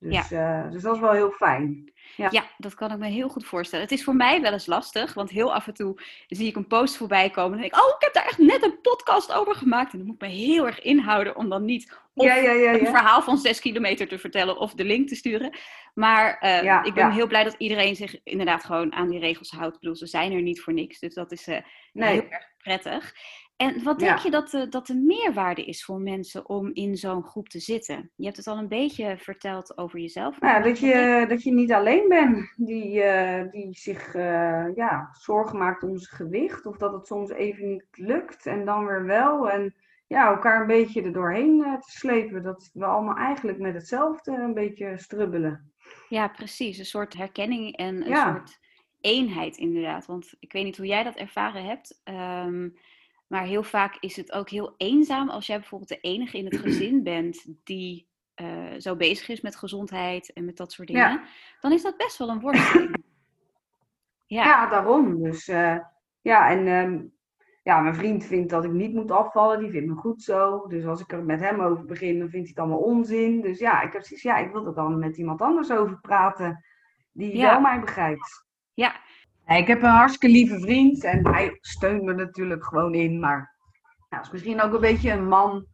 Dus, 0.02 0.28
ja. 0.28 0.64
uh, 0.64 0.72
dus 0.72 0.82
dat 0.82 0.94
is 0.94 1.00
wel 1.00 1.12
heel 1.12 1.30
fijn. 1.30 1.92
Ja. 2.16 2.28
ja. 2.30 2.44
dat 2.58 2.74
kan 2.74 2.90
ik 2.90 2.98
me 2.98 3.08
heel 3.08 3.28
goed 3.28 3.46
voorstellen. 3.46 3.84
Het 3.84 3.94
is 3.94 4.04
voor 4.04 4.16
mij 4.16 4.40
wel 4.40 4.52
eens 4.52 4.66
lastig, 4.66 5.14
want 5.14 5.30
heel 5.30 5.54
af 5.54 5.66
en 5.66 5.74
toe 5.74 6.00
zie 6.26 6.48
ik 6.48 6.56
een 6.56 6.66
post 6.66 6.96
voorbij 6.96 7.30
komen 7.30 7.52
en 7.52 7.60
denk 7.60 7.74
ik, 7.74 7.80
oh, 7.80 7.94
ik 7.96 8.02
heb 8.02 8.14
daar 8.14 8.24
echt 8.24 8.38
net 8.38 8.62
een 8.62 8.80
podcast 8.80 9.32
over 9.32 9.54
gemaakt. 9.54 9.92
En 9.92 9.98
dan 9.98 10.06
moet 10.06 10.22
ik 10.22 10.28
me 10.28 10.28
heel 10.28 10.66
erg 10.66 10.80
inhouden 10.80 11.36
om 11.36 11.48
dan 11.48 11.64
niet 11.64 12.00
of 12.14 12.24
ja, 12.24 12.36
een 12.72 12.86
verhaal 12.86 13.22
van 13.22 13.38
zes 13.38 13.60
kilometer 13.60 14.08
te 14.08 14.18
vertellen 14.18 14.58
of 14.58 14.74
de 14.74 14.84
link 14.84 15.08
te 15.08 15.14
sturen. 15.14 15.56
Maar 15.94 16.42
uh, 16.64 16.84
ik 16.84 16.94
ben 16.94 17.10
heel 17.10 17.26
blij 17.26 17.44
dat 17.44 17.54
iedereen 17.58 17.96
zich 17.96 18.20
inderdaad 18.24 18.64
gewoon 18.64 18.92
aan 18.92 19.08
die 19.08 19.18
regels 19.18 19.50
houdt. 19.50 19.74
Ik 19.74 19.80
bedoel, 19.80 19.96
ze 19.96 20.06
zijn 20.06 20.32
er 20.32 20.42
niet 20.42 20.60
voor 20.60 20.72
niks, 20.72 20.98
dus 20.98 21.14
dat 21.14 21.32
is 21.32 21.48
uh, 21.48 21.56
nee. 21.92 22.12
heel 22.12 22.30
erg 22.30 22.46
prettig. 22.58 23.14
En 23.62 23.82
wat 23.82 23.98
denk 23.98 24.18
je 24.18 24.30
dat 24.30 24.50
de, 24.50 24.68
dat 24.68 24.86
de 24.86 24.94
meerwaarde 24.94 25.64
is 25.64 25.84
voor 25.84 26.00
mensen 26.00 26.48
om 26.48 26.70
in 26.72 26.96
zo'n 26.96 27.22
groep 27.22 27.48
te 27.48 27.58
zitten? 27.58 28.10
Je 28.16 28.24
hebt 28.24 28.36
het 28.36 28.46
al 28.46 28.58
een 28.58 28.68
beetje 28.68 29.16
verteld 29.18 29.78
over 29.78 29.98
jezelf. 29.98 30.40
Nou, 30.40 30.62
dat, 30.62 30.78
je, 30.78 31.24
dat 31.28 31.42
je 31.42 31.52
niet 31.52 31.72
alleen 31.72 32.08
bent 32.08 32.52
die, 32.56 33.04
uh, 33.04 33.50
die 33.50 33.74
zich 33.74 34.14
uh, 34.14 34.74
ja, 34.74 35.08
zorgen 35.12 35.58
maakt 35.58 35.82
om 35.82 35.98
zijn 35.98 36.16
gewicht. 36.16 36.66
Of 36.66 36.76
dat 36.76 36.92
het 36.92 37.06
soms 37.06 37.30
even 37.30 37.68
niet 37.68 37.86
lukt 37.90 38.46
en 38.46 38.64
dan 38.64 38.86
weer 38.86 39.04
wel. 39.04 39.50
En 39.50 39.74
ja, 40.06 40.26
elkaar 40.26 40.60
een 40.60 40.66
beetje 40.66 41.02
er 41.02 41.12
doorheen 41.12 41.58
uh, 41.58 41.74
te 41.74 41.90
slepen. 41.90 42.42
Dat 42.42 42.70
we 42.72 42.84
allemaal 42.84 43.16
eigenlijk 43.16 43.58
met 43.58 43.74
hetzelfde 43.74 44.32
een 44.32 44.54
beetje 44.54 44.98
strubbelen. 44.98 45.72
Ja, 46.08 46.28
precies. 46.28 46.78
Een 46.78 46.84
soort 46.84 47.14
herkenning 47.14 47.76
en 47.76 48.02
een 48.02 48.08
ja. 48.08 48.32
soort 48.32 48.58
eenheid 49.00 49.56
inderdaad. 49.56 50.06
Want 50.06 50.34
ik 50.38 50.52
weet 50.52 50.64
niet 50.64 50.76
hoe 50.76 50.86
jij 50.86 51.02
dat 51.02 51.16
ervaren 51.16 51.64
hebt. 51.64 52.00
Um, 52.44 52.74
maar 53.32 53.44
heel 53.44 53.62
vaak 53.62 53.96
is 54.00 54.16
het 54.16 54.32
ook 54.32 54.48
heel 54.48 54.74
eenzaam 54.76 55.28
als 55.28 55.46
jij 55.46 55.58
bijvoorbeeld 55.58 55.90
de 55.90 56.00
enige 56.00 56.38
in 56.38 56.44
het 56.44 56.56
gezin 56.66 57.02
bent 57.02 57.46
die 57.64 58.08
uh, 58.40 58.78
zo 58.78 58.96
bezig 58.96 59.28
is 59.28 59.40
met 59.40 59.56
gezondheid 59.56 60.32
en 60.32 60.44
met 60.44 60.56
dat 60.56 60.72
soort 60.72 60.88
dingen. 60.88 61.10
Ja. 61.10 61.24
Dan 61.60 61.72
is 61.72 61.82
dat 61.82 61.96
best 61.96 62.18
wel 62.18 62.28
een 62.28 62.40
worsteling. 62.40 63.04
ja. 64.26 64.44
ja, 64.44 64.68
daarom. 64.68 65.22
Dus 65.22 65.48
uh, 65.48 65.78
ja, 66.20 66.50
en 66.50 66.66
um, 66.66 67.12
ja, 67.62 67.80
mijn 67.80 67.94
vriend 67.94 68.24
vindt 68.24 68.50
dat 68.50 68.64
ik 68.64 68.70
niet 68.70 68.94
moet 68.94 69.10
afvallen. 69.10 69.58
Die 69.60 69.70
vindt 69.70 69.88
me 69.88 69.94
goed 69.94 70.22
zo. 70.22 70.66
Dus 70.66 70.84
als 70.84 71.00
ik 71.00 71.12
er 71.12 71.24
met 71.24 71.40
hem 71.40 71.60
over 71.60 71.84
begin, 71.84 72.18
dan 72.18 72.30
vindt 72.30 72.48
hij 72.48 72.54
het 72.56 72.58
allemaal 72.58 72.94
onzin. 72.94 73.40
Dus 73.40 73.58
ja, 73.58 73.82
ik 73.82 73.92
heb 73.92 74.02
zoiets, 74.02 74.24
ja, 74.24 74.36
ik 74.36 74.52
wil 74.52 74.66
er 74.66 74.74
dan 74.74 74.98
met 74.98 75.16
iemand 75.16 75.40
anders 75.40 75.70
over 75.70 76.00
praten 76.00 76.64
die 77.12 77.36
ja. 77.36 77.50
wel 77.50 77.60
mij 77.60 77.80
begrijpt. 77.80 78.46
Ja, 78.74 79.00
ik 79.46 79.66
heb 79.66 79.82
een 79.82 79.88
hartstikke 79.88 80.36
lieve 80.36 80.60
vriend 80.60 81.04
en 81.04 81.26
hij 81.28 81.58
steunt 81.60 82.02
me 82.02 82.14
natuurlijk 82.14 82.64
gewoon 82.64 82.94
in. 82.94 83.20
Maar 83.20 83.54
nou, 84.10 84.22
is 84.22 84.30
misschien 84.30 84.62
ook 84.62 84.72
een 84.72 84.80
beetje 84.80 85.10
een 85.10 85.28
man. 85.28 85.66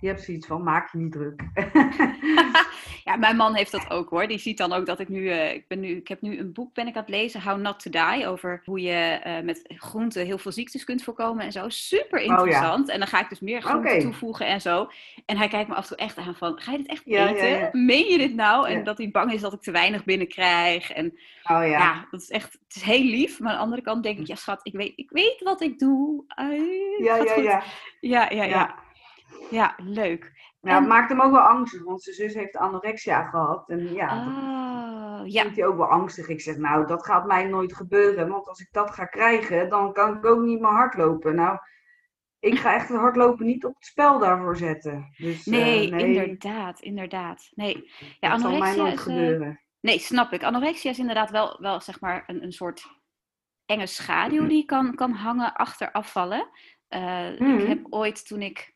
Die 0.00 0.08
hebt 0.08 0.22
zoiets 0.22 0.46
van, 0.46 0.62
maak 0.62 0.92
je 0.92 0.98
niet 0.98 1.12
druk. 1.12 1.42
ja, 3.04 3.16
mijn 3.16 3.36
man 3.36 3.54
heeft 3.54 3.72
dat 3.72 3.90
ook 3.90 4.10
hoor. 4.10 4.26
Die 4.26 4.38
ziet 4.38 4.58
dan 4.58 4.72
ook 4.72 4.86
dat 4.86 5.00
ik 5.00 5.08
nu, 5.08 5.20
uh, 5.20 5.52
ik, 5.52 5.68
ben 5.68 5.80
nu 5.80 5.96
ik 5.96 6.08
heb 6.08 6.20
nu 6.20 6.38
een 6.38 6.52
boek 6.52 6.74
ben 6.74 6.86
ik 6.86 6.96
aan 6.96 7.00
het 7.00 7.10
lezen, 7.10 7.42
How 7.42 7.60
Not 7.60 7.80
to 7.80 7.90
Die, 7.90 8.26
over 8.26 8.62
hoe 8.64 8.80
je 8.80 9.20
uh, 9.26 9.40
met 9.40 9.62
groenten 9.66 10.24
heel 10.26 10.38
veel 10.38 10.52
ziektes 10.52 10.84
kunt 10.84 11.02
voorkomen 11.02 11.44
en 11.44 11.52
zo. 11.52 11.68
Super 11.68 12.20
interessant. 12.20 12.80
Oh, 12.80 12.86
ja. 12.86 12.92
En 12.92 12.98
dan 12.98 13.08
ga 13.08 13.20
ik 13.20 13.28
dus 13.28 13.40
meer 13.40 13.62
groenten 13.62 13.90
okay. 13.90 14.02
toevoegen 14.02 14.46
en 14.46 14.60
zo. 14.60 14.90
En 15.26 15.36
hij 15.36 15.48
kijkt 15.48 15.68
me 15.68 15.74
af 15.74 15.82
en 15.82 15.88
toe 15.88 16.06
echt 16.06 16.18
aan 16.18 16.34
van, 16.34 16.60
ga 16.60 16.72
je 16.72 16.78
dit 16.78 16.86
echt 16.86 17.02
ja, 17.04 17.28
eten? 17.28 17.48
Ja, 17.48 17.68
Meen 17.72 18.10
je 18.10 18.18
dit 18.18 18.34
nou? 18.34 18.68
En 18.68 18.84
dat 18.84 18.98
hij 18.98 19.10
bang 19.10 19.32
is 19.32 19.40
dat 19.40 19.52
ik 19.52 19.62
te 19.62 19.70
weinig 19.70 20.04
binnenkrijg. 20.04 20.90
En 20.90 21.06
oh, 21.42 21.66
ja. 21.66 22.06
dat 22.10 22.20
is 22.20 22.30
echt, 22.30 22.52
het 22.52 22.76
is 22.76 22.82
heel 22.82 23.04
lief. 23.04 23.40
Maar 23.40 23.50
aan 23.50 23.56
de 23.56 23.62
andere 23.62 23.82
kant 23.82 24.02
denk 24.02 24.18
ik, 24.18 24.26
ja 24.26 24.34
schat, 24.34 24.60
ik 24.62 24.72
weet, 24.72 24.92
ik 24.96 25.10
weet 25.10 25.40
wat 25.40 25.60
ik 25.60 25.78
doe. 25.78 26.24
Ja, 26.98 27.16
ja, 27.16 27.34
ja. 27.34 27.62
Ja, 28.00 28.30
ja, 28.30 28.44
ja. 28.44 28.74
Ja, 29.50 29.74
leuk. 29.76 30.31
Ja, 30.62 30.78
het 30.78 30.88
maakt 30.88 31.08
hem 31.08 31.20
ook 31.20 31.32
wel 31.32 31.40
angstig, 31.40 31.82
want 31.82 32.02
zijn 32.02 32.16
zus 32.16 32.34
heeft 32.34 32.56
anorexia 32.56 33.28
gehad. 33.28 33.68
En 33.68 33.92
ja, 33.92 34.26
oh, 34.26 35.28
ja. 35.28 35.42
vindt 35.42 35.56
hij 35.56 35.66
ook 35.66 35.76
wel 35.76 35.86
angstig. 35.86 36.28
Ik 36.28 36.40
zeg, 36.40 36.56
nou, 36.56 36.86
dat 36.86 37.04
gaat 37.04 37.26
mij 37.26 37.44
nooit 37.44 37.74
gebeuren. 37.74 38.28
Want 38.28 38.48
als 38.48 38.60
ik 38.60 38.68
dat 38.70 38.90
ga 38.90 39.04
krijgen, 39.04 39.68
dan 39.68 39.92
kan 39.92 40.16
ik 40.16 40.26
ook 40.26 40.40
niet 40.40 40.60
meer 40.60 40.70
hardlopen. 40.70 41.34
Nou, 41.34 41.58
ik 42.38 42.58
ga 42.58 42.74
echt 42.74 42.88
het 42.88 42.98
hardlopen 42.98 43.46
niet 43.46 43.64
op 43.64 43.74
het 43.74 43.84
spel 43.84 44.18
daarvoor 44.18 44.56
zetten. 44.56 45.14
Dus, 45.16 45.44
nee, 45.44 45.86
uh, 45.86 45.92
nee, 45.92 46.06
inderdaad, 46.06 46.80
inderdaad. 46.80 47.50
Nee, 47.54 47.90
ja, 48.20 48.30
dat 48.30 48.40
zal 48.40 48.58
mij 48.58 48.76
nooit 48.76 48.92
is, 48.92 48.98
uh, 48.98 49.04
gebeuren. 49.04 49.60
Nee, 49.80 49.98
snap 49.98 50.32
ik. 50.32 50.42
Anorexia 50.42 50.90
is 50.90 50.98
inderdaad 50.98 51.30
wel, 51.30 51.60
wel 51.60 51.80
zeg 51.80 52.00
maar 52.00 52.24
een, 52.26 52.42
een 52.42 52.52
soort 52.52 52.86
enge 53.66 53.86
schaduw 53.86 54.46
die 54.46 54.64
kan, 54.64 54.94
kan 54.94 55.12
hangen 55.12 55.54
achter 55.54 55.92
afvallen. 55.92 56.48
Uh, 56.88 57.00
mm. 57.38 57.54
Ik 57.54 57.60
mhm. 57.60 57.66
heb 57.66 57.86
ooit, 57.90 58.26
toen 58.26 58.42
ik 58.42 58.71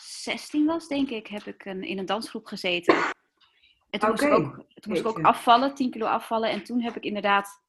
16 0.00 0.66
was, 0.66 0.88
denk 0.88 1.10
ik, 1.10 1.26
heb 1.26 1.42
ik 1.42 1.64
een, 1.64 1.82
in 1.82 1.98
een 1.98 2.06
dansgroep 2.06 2.46
gezeten. 2.46 2.94
En 3.90 4.00
toen 4.00 4.10
moest, 4.10 4.22
ik, 4.22 4.32
ook, 4.32 4.54
toen 4.54 4.92
moest 4.92 5.00
ik 5.00 5.06
ook 5.06 5.20
afvallen, 5.20 5.74
10 5.74 5.90
kilo 5.90 6.06
afvallen. 6.06 6.50
En 6.50 6.64
toen 6.64 6.80
heb 6.80 6.96
ik 6.96 7.04
inderdaad 7.04 7.62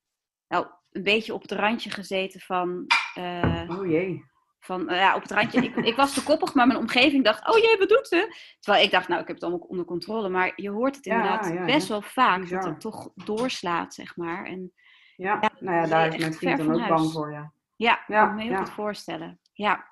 nou, 0.47 0.67
een 0.91 1.03
beetje 1.03 1.33
op 1.33 1.41
het 1.41 1.51
randje 1.51 1.89
gezeten 1.89 2.39
van... 2.39 2.85
Uh, 3.17 3.63
oh 3.79 3.89
jee. 3.89 4.25
van 4.59 4.81
uh, 4.91 4.97
ja, 4.97 5.15
op 5.15 5.21
het 5.21 5.31
randje. 5.31 5.61
Ik, 5.61 5.75
ik, 5.75 5.95
was 5.95 6.13
te 6.13 6.23
koppig, 6.23 6.53
maar 6.53 6.67
mijn 6.67 6.79
omgeving 6.79 7.23
dacht, 7.23 7.49
oh 7.49 7.57
jee, 7.57 7.77
wat 7.77 7.89
doet 7.89 8.07
ze? 8.07 8.35
Terwijl 8.59 8.85
ik 8.85 8.91
dacht, 8.91 9.07
nou, 9.07 9.21
ik 9.21 9.27
heb 9.27 9.35
het 9.35 9.45
allemaal 9.45 9.67
onder 9.67 9.85
controle. 9.85 10.29
Maar 10.29 10.51
je 10.55 10.69
hoort 10.69 10.95
het 10.95 11.05
inderdaad 11.05 11.47
ja, 11.47 11.53
ja, 11.53 11.65
best 11.65 11.87
wel 11.87 12.01
vaak, 12.01 12.49
dat 12.49 12.65
het 12.65 12.79
toch 12.79 13.09
doorslaat, 13.15 13.93
zeg 13.93 14.15
maar. 14.15 14.45
En, 14.45 14.73
ja, 15.15 15.51
nou 15.59 15.75
ja, 15.77 15.85
daar 15.85 16.07
is 16.07 16.17
mijn 16.17 16.33
vriend 16.33 16.57
dan 16.57 16.81
ook 16.81 16.87
bang 16.87 17.11
voor, 17.11 17.31
ja. 17.31 17.53
Ja, 17.75 17.99
ik 17.99 18.05
kan 18.07 18.35
me 18.35 18.43
heel 18.43 18.57
goed 18.57 18.69
voorstellen. 18.69 19.39
Ja, 19.53 19.90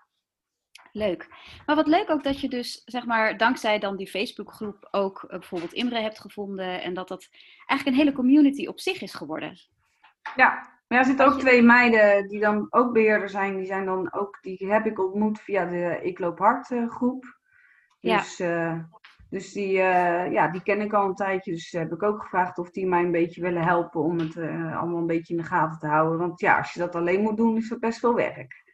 leuk. 0.92 1.28
Maar 1.66 1.76
wat 1.76 1.88
leuk 1.88 2.10
ook 2.10 2.24
dat 2.24 2.40
je 2.42 2.50
dus, 2.50 2.82
zeg 2.86 3.06
maar, 3.06 3.38
dankzij 3.38 3.80
dan 3.80 3.98
die 3.98 4.08
Facebookgroep 4.08 4.88
ook 4.92 5.24
uh, 5.24 5.30
bijvoorbeeld 5.30 5.74
Imre 5.74 6.00
hebt 6.00 6.20
gevonden. 6.20 6.82
En 6.82 6.94
dat 6.94 7.08
dat 7.08 7.30
eigenlijk 7.66 7.86
een 7.86 8.04
hele 8.04 8.16
community 8.16 8.66
op 8.66 8.80
zich 8.80 9.02
is 9.02 9.14
geworden. 9.14 9.58
Ja, 10.36 10.68
maar 10.88 10.98
er 10.98 11.06
zitten 11.06 11.26
ook 11.26 11.40
twee 11.40 11.62
meiden 11.62 12.28
die 12.28 12.40
dan 12.40 12.68
ook 12.70 12.94
beheerder 12.94 13.30
zijn. 13.30 13.56
Die 13.56 13.66
zijn 13.66 13.86
dan 13.86 14.14
ook, 14.14 14.38
die 14.42 14.72
heb 14.72 14.86
ik 14.86 15.00
ontmoet 15.00 15.40
via 15.40 15.66
de 15.66 16.00
Ik 16.02 16.20
Loop 16.20 16.40
Hard 16.40 16.70
uh, 16.70 16.90
groep. 16.90 17.38
Dus, 18.00 18.38
ja. 18.38 18.74
Uh, 18.74 18.84
dus 19.30 19.52
die, 19.52 19.72
ja, 19.72 20.48
die 20.48 20.64
ken 20.64 20.82
ik 20.82 20.94
al 20.94 21.06
een 21.06 21.16
tijdje. 21.16 21.52
Dus 21.52 21.72
heb 21.72 21.92
ik 21.92 22.04
ook 22.04 22.22
gevraagd 22.22 22.58
of 22.58 22.70
die 22.70 22.88
mij 22.88 23.04
een 23.04 23.12
beetje 23.12 23.42
willen 23.42 23.64
helpen 23.64 24.02
om 24.02 24.20
het 24.20 24.38
allemaal 24.38 24.98
een 24.98 25.08
beetje 25.08 25.34
in 25.34 25.42
de 25.42 25.48
gaten 25.48 25.80
te 25.80 25.88
houden. 25.88 26.20
Want 26.20 26.40
ja, 26.40 26.58
als 26.58 26.74
je 26.74 26.80
dat 26.80 26.96
alleen 26.96 27.22
moet 27.22 27.38
doen, 27.38 27.58
is 27.58 27.70
dat 27.70 27.80
best 27.80 28.00
veel 28.00 28.16
werk. 28.16 28.68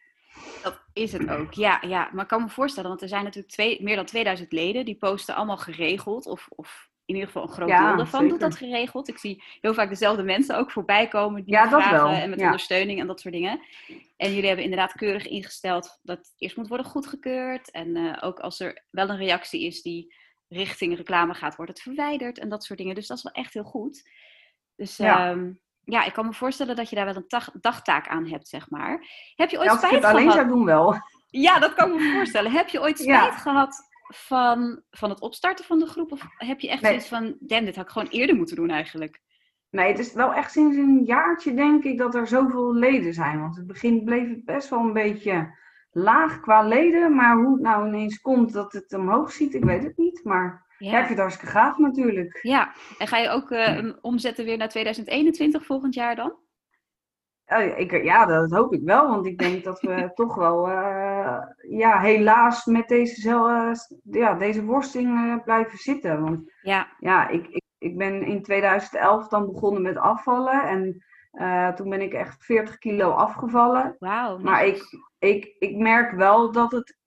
Dat 0.62 0.80
is 0.92 1.12
het 1.12 1.28
ook, 1.28 1.52
ja, 1.52 1.78
ja. 1.86 2.10
Maar 2.12 2.22
ik 2.22 2.28
kan 2.28 2.42
me 2.42 2.48
voorstellen, 2.48 2.88
want 2.88 3.02
er 3.02 3.08
zijn 3.08 3.24
natuurlijk 3.24 3.52
twee, 3.52 3.82
meer 3.82 3.96
dan 3.96 4.04
2000 4.04 4.52
leden. 4.52 4.84
Die 4.84 4.96
posten 4.96 5.34
allemaal 5.34 5.56
geregeld 5.56 6.26
of, 6.26 6.48
of 6.50 6.90
in 7.06 7.14
ieder 7.14 7.26
geval 7.26 7.42
een 7.42 7.54
groot 7.54 7.68
deel 7.68 7.96
daarvan 7.96 8.28
doet 8.28 8.40
dat 8.40 8.56
geregeld. 8.56 9.08
Ik 9.08 9.18
zie 9.18 9.42
heel 9.60 9.74
vaak 9.74 9.88
dezelfde 9.88 10.22
mensen 10.22 10.56
ook 10.56 10.70
voorbij 10.70 11.08
komen 11.08 11.44
die 11.44 11.54
ja, 11.54 11.68
vragen 11.68 12.22
en 12.22 12.30
met 12.30 12.40
ondersteuning 12.40 13.00
en 13.00 13.06
dat 13.06 13.20
soort 13.20 13.34
dingen. 13.34 13.60
En 14.16 14.28
jullie 14.28 14.46
hebben 14.46 14.64
inderdaad 14.64 14.92
keurig 14.92 15.26
ingesteld 15.26 15.98
dat 16.02 16.18
het 16.18 16.32
eerst 16.38 16.56
moet 16.56 16.68
worden 16.68 16.86
goedgekeurd. 16.86 17.70
En 17.70 17.96
uh, 17.96 18.16
ook 18.20 18.40
als 18.40 18.60
er 18.60 18.84
wel 18.90 19.08
een 19.08 19.16
reactie 19.16 19.66
is 19.66 19.82
die 19.82 20.14
richting 20.48 20.96
reclame 20.96 21.34
gaat, 21.34 21.56
wordt 21.56 21.70
het 21.70 21.82
verwijderd 21.82 22.38
en 22.38 22.48
dat 22.48 22.64
soort 22.64 22.78
dingen. 22.78 22.94
Dus 22.94 23.06
dat 23.06 23.16
is 23.16 23.22
wel 23.22 23.32
echt 23.32 23.54
heel 23.54 23.64
goed. 23.64 24.08
Dus 24.76 24.96
ja. 24.96 25.30
Um, 25.30 25.60
ja, 25.86 26.04
ik 26.04 26.12
kan 26.12 26.26
me 26.26 26.32
voorstellen 26.32 26.76
dat 26.76 26.90
je 26.90 26.96
daar 26.96 27.04
wel 27.04 27.16
een 27.16 27.60
dagtaak 27.60 28.08
aan 28.08 28.26
hebt, 28.26 28.48
zeg 28.48 28.70
maar. 28.70 29.06
Heb 29.34 29.50
je 29.50 29.58
ooit 29.58 29.70
ja, 29.70 29.76
spijt 29.76 29.92
gehad? 29.92 30.04
Als 30.04 30.12
ik 30.12 30.28
het 30.28 30.36
alleen 30.36 30.46
zou 30.46 30.48
doen 30.48 30.64
wel. 30.64 30.94
Ja, 31.26 31.58
dat 31.58 31.74
kan 31.74 31.92
ik 31.92 32.00
me 32.00 32.12
voorstellen. 32.12 32.52
Heb 32.52 32.68
je 32.68 32.80
ooit 32.80 32.98
spijt 32.98 33.34
gehad 33.34 33.88
van, 34.14 34.82
van 34.90 35.10
het 35.10 35.20
opstarten 35.20 35.64
van 35.64 35.78
de 35.78 35.86
groep? 35.86 36.12
Of 36.12 36.26
heb 36.36 36.60
je 36.60 36.68
echt 36.68 36.82
nee. 36.82 36.90
zoiets 36.90 37.08
van, 37.08 37.36
damn, 37.40 37.64
dit 37.64 37.76
had 37.76 37.84
ik 37.84 37.90
gewoon 37.90 38.08
eerder 38.08 38.36
moeten 38.36 38.56
doen 38.56 38.70
eigenlijk? 38.70 39.20
Nee, 39.70 39.88
het 39.88 39.98
is 39.98 40.12
wel 40.12 40.34
echt 40.34 40.52
sinds 40.52 40.76
een 40.76 41.04
jaartje 41.04 41.54
denk 41.54 41.84
ik 41.84 41.98
dat 41.98 42.14
er 42.14 42.26
zoveel 42.26 42.74
leden 42.74 43.14
zijn. 43.14 43.40
Want 43.40 43.52
in 43.52 43.58
het 43.58 43.72
begin 43.72 44.04
bleef 44.04 44.28
het 44.28 44.44
best 44.44 44.68
wel 44.68 44.80
een 44.80 44.92
beetje 44.92 45.58
laag 45.90 46.40
qua 46.40 46.62
leden. 46.62 47.14
Maar 47.14 47.36
hoe 47.36 47.52
het 47.52 47.62
nou 47.62 47.86
ineens 47.86 48.20
komt 48.20 48.52
dat 48.52 48.72
het 48.72 48.92
omhoog 48.92 49.32
ziet, 49.32 49.54
ik 49.54 49.64
weet 49.64 49.82
het 49.82 49.96
niet. 49.96 50.24
Maar 50.24 50.65
ja. 50.78 50.90
heb 50.90 51.02
je 51.02 51.08
het 51.08 51.18
hartstikke 51.18 51.52
gaaf 51.52 51.78
natuurlijk. 51.78 52.38
Ja, 52.42 52.72
en 52.98 53.06
ga 53.06 53.18
je 53.18 53.28
ook 53.28 53.50
uh, 53.50 53.92
omzetten 54.00 54.44
weer 54.44 54.56
naar 54.56 54.68
2021 54.68 55.64
volgend 55.66 55.94
jaar 55.94 56.16
dan? 56.16 56.44
Oh, 57.46 57.78
ik, 57.78 58.04
ja, 58.04 58.26
dat 58.26 58.50
hoop 58.50 58.72
ik 58.72 58.82
wel, 58.82 59.08
want 59.08 59.26
ik 59.26 59.38
denk 59.38 59.64
dat 59.64 59.80
we 59.80 60.10
toch 60.14 60.34
wel, 60.34 60.68
uh, 60.68 61.38
ja, 61.68 62.00
helaas 62.00 62.64
met 62.64 62.88
deze, 62.88 63.28
uh, 63.28 63.70
ja, 64.02 64.34
deze 64.34 64.64
worsting 64.64 65.42
blijven 65.44 65.78
zitten. 65.78 66.22
Want 66.22 66.52
ja, 66.62 66.88
ja 66.98 67.28
ik, 67.28 67.46
ik, 67.46 67.64
ik 67.78 67.98
ben 67.98 68.22
in 68.22 68.42
2011 68.42 69.28
dan 69.28 69.46
begonnen 69.46 69.82
met 69.82 69.96
afvallen 69.96 70.62
en 70.68 71.04
toen 71.74 71.88
ben 71.88 72.00
ik 72.00 72.12
echt 72.12 72.44
40 72.44 72.78
kilo 72.78 73.10
afgevallen. 73.10 73.96
Wauw. 73.98 74.38
Maar 74.38 74.66
ik, 74.66 74.82
ik, 75.18 75.56
ik 75.58 75.76
merk 75.76 76.12
wel 76.12 76.52
dat 76.52 76.72
het, 76.72 76.98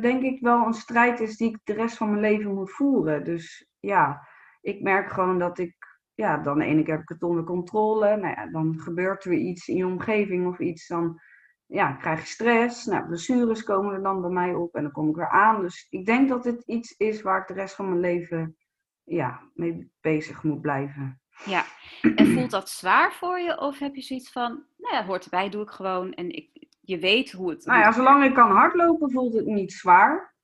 denk 0.00 0.22
ik, 0.22 0.40
wel 0.40 0.66
een 0.66 0.74
strijd 0.74 1.20
is 1.20 1.36
die 1.36 1.48
ik 1.48 1.58
de 1.64 1.72
rest 1.72 1.96
van 1.96 2.10
mijn 2.10 2.20
leven 2.20 2.54
moet 2.54 2.70
voeren. 2.70 3.24
Dus 3.24 3.68
ja, 3.80 4.28
ik 4.60 4.82
merk 4.82 5.10
gewoon 5.10 5.38
dat 5.38 5.58
ik 5.58 5.80
ja, 6.14 6.36
dan 6.36 6.58
de 6.58 6.64
ene 6.64 6.82
keer 6.82 6.92
heb 6.92 7.02
ik 7.02 7.08
het 7.08 7.22
onder 7.22 7.44
controle. 7.44 8.16
Nou 8.16 8.34
ja, 8.34 8.46
dan 8.46 8.78
gebeurt 8.78 9.24
er 9.24 9.30
weer 9.30 9.38
iets 9.38 9.68
in 9.68 9.76
je 9.76 9.86
omgeving 9.86 10.46
of 10.46 10.58
iets. 10.58 10.86
Dan 10.86 11.20
ja, 11.66 11.92
krijg 11.92 12.20
je 12.20 12.26
stress. 12.26 12.86
Nou, 12.86 13.06
blessures 13.06 13.62
komen 13.62 13.94
er 13.94 14.02
dan 14.02 14.20
bij 14.20 14.30
mij 14.30 14.54
op 14.54 14.74
en 14.74 14.82
dan 14.82 14.92
kom 14.92 15.08
ik 15.08 15.16
weer 15.16 15.30
aan. 15.30 15.60
Dus 15.60 15.86
ik 15.90 16.06
denk 16.06 16.28
dat 16.28 16.42
dit 16.42 16.62
iets 16.62 16.94
is 16.96 17.22
waar 17.22 17.40
ik 17.40 17.46
de 17.46 17.54
rest 17.54 17.74
van 17.74 17.88
mijn 17.88 18.00
leven 18.00 18.56
ja, 19.02 19.50
mee 19.54 19.92
bezig 20.00 20.42
moet 20.42 20.60
blijven. 20.60 21.19
Ja, 21.44 21.64
en 22.14 22.26
voelt 22.26 22.50
dat 22.50 22.68
zwaar 22.68 23.12
voor 23.12 23.38
je? 23.38 23.60
Of 23.60 23.78
heb 23.78 23.94
je 23.94 24.02
zoiets 24.02 24.32
van, 24.32 24.64
nou 24.76 24.94
ja, 24.94 25.04
hoort 25.04 25.24
erbij, 25.24 25.48
doe 25.48 25.62
ik 25.62 25.70
gewoon. 25.70 26.12
En 26.12 26.30
ik, 26.30 26.66
je 26.80 26.98
weet 26.98 27.32
hoe 27.32 27.50
het... 27.50 27.64
Nou 27.64 27.80
ja, 27.80 27.92
zolang 27.92 28.24
ik 28.24 28.34
kan 28.34 28.50
hardlopen 28.50 29.10
voelt 29.10 29.34
het 29.34 29.46
niet 29.46 29.72
zwaar. 29.72 30.34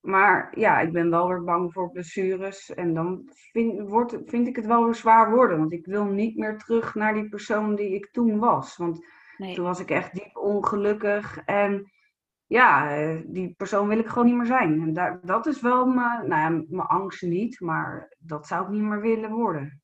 Maar 0.00 0.52
ja, 0.58 0.80
ik 0.80 0.92
ben 0.92 1.10
wel 1.10 1.28
weer 1.28 1.44
bang 1.44 1.72
voor 1.72 1.90
blessures. 1.90 2.74
En 2.74 2.94
dan 2.94 3.22
vind, 3.52 3.88
wordt, 3.88 4.16
vind 4.26 4.46
ik 4.46 4.56
het 4.56 4.66
wel 4.66 4.84
weer 4.84 4.94
zwaar 4.94 5.30
worden. 5.30 5.58
Want 5.58 5.72
ik 5.72 5.86
wil 5.86 6.04
niet 6.04 6.36
meer 6.36 6.58
terug 6.58 6.94
naar 6.94 7.14
die 7.14 7.28
persoon 7.28 7.74
die 7.74 7.94
ik 7.94 8.10
toen 8.12 8.38
was. 8.38 8.76
Want 8.76 9.06
toen 9.54 9.64
was 9.64 9.80
ik 9.80 9.90
echt 9.90 10.14
diep 10.14 10.36
ongelukkig. 10.36 11.38
En 11.44 11.92
ja, 12.46 12.96
eh, 12.96 13.20
die 13.26 13.54
persoon 13.56 13.88
wil 13.88 13.98
ik 13.98 14.06
gewoon 14.06 14.26
niet 14.26 14.36
meer 14.36 14.46
zijn. 14.46 14.80
En 14.80 14.92
daar, 14.92 15.20
dat 15.22 15.46
is 15.46 15.60
wel 15.60 15.86
mijn, 15.86 16.28
nou 16.28 16.40
ja, 16.40 16.64
mijn 16.68 16.88
angst 16.88 17.22
niet. 17.22 17.60
Maar 17.60 18.16
dat 18.18 18.46
zou 18.46 18.64
ik 18.64 18.70
niet 18.70 18.82
meer 18.82 19.00
willen 19.00 19.30
worden. 19.30 19.81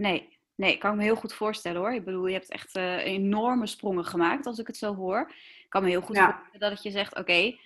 Nee, 0.00 0.38
nee, 0.54 0.72
ik 0.72 0.78
kan 0.78 0.96
me 0.96 1.02
heel 1.02 1.16
goed 1.16 1.32
voorstellen 1.32 1.80
hoor. 1.80 1.92
Ik 1.92 2.04
bedoel, 2.04 2.26
je 2.26 2.32
hebt 2.32 2.50
echt 2.50 2.76
uh, 2.76 3.04
enorme 3.04 3.66
sprongen 3.66 4.04
gemaakt 4.04 4.46
als 4.46 4.58
ik 4.58 4.66
het 4.66 4.76
zo 4.76 4.94
hoor. 4.94 5.32
Ik 5.64 5.66
kan 5.68 5.82
me 5.82 5.88
heel 5.88 6.00
goed 6.00 6.18
voorstellen 6.18 6.70
dat 6.70 6.82
je 6.82 6.90
zegt, 6.90 7.18
oké 7.18 7.56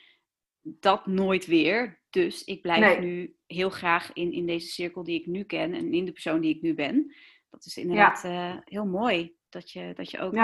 dat 0.65 1.07
nooit 1.07 1.47
weer. 1.47 2.01
Dus 2.11 2.45
ik 2.45 2.63
blijf 2.63 2.99
nu 2.99 3.37
heel 3.47 3.71
graag 3.71 4.13
in, 4.13 4.33
in 4.33 4.47
deze 4.47 4.67
cirkel 4.67 5.05
die 5.05 5.21
ik 5.21 5.27
nu 5.27 5.43
ken 5.43 5.75
en 5.75 5.93
in 5.93 6.05
de 6.05 6.13
persoon 6.13 6.41
die 6.41 6.57
ik 6.57 6.63
nu 6.63 6.75
ben. 6.75 7.15
Dat 7.51 7.65
is 7.65 7.77
inderdaad 7.77 8.25
eh, 8.25 8.57
heel 8.65 8.87
mooi 8.87 9.37
dat 9.49 9.71
je, 9.71 9.93
dat 9.95 10.11
je 10.11 10.19
ook 10.19 10.35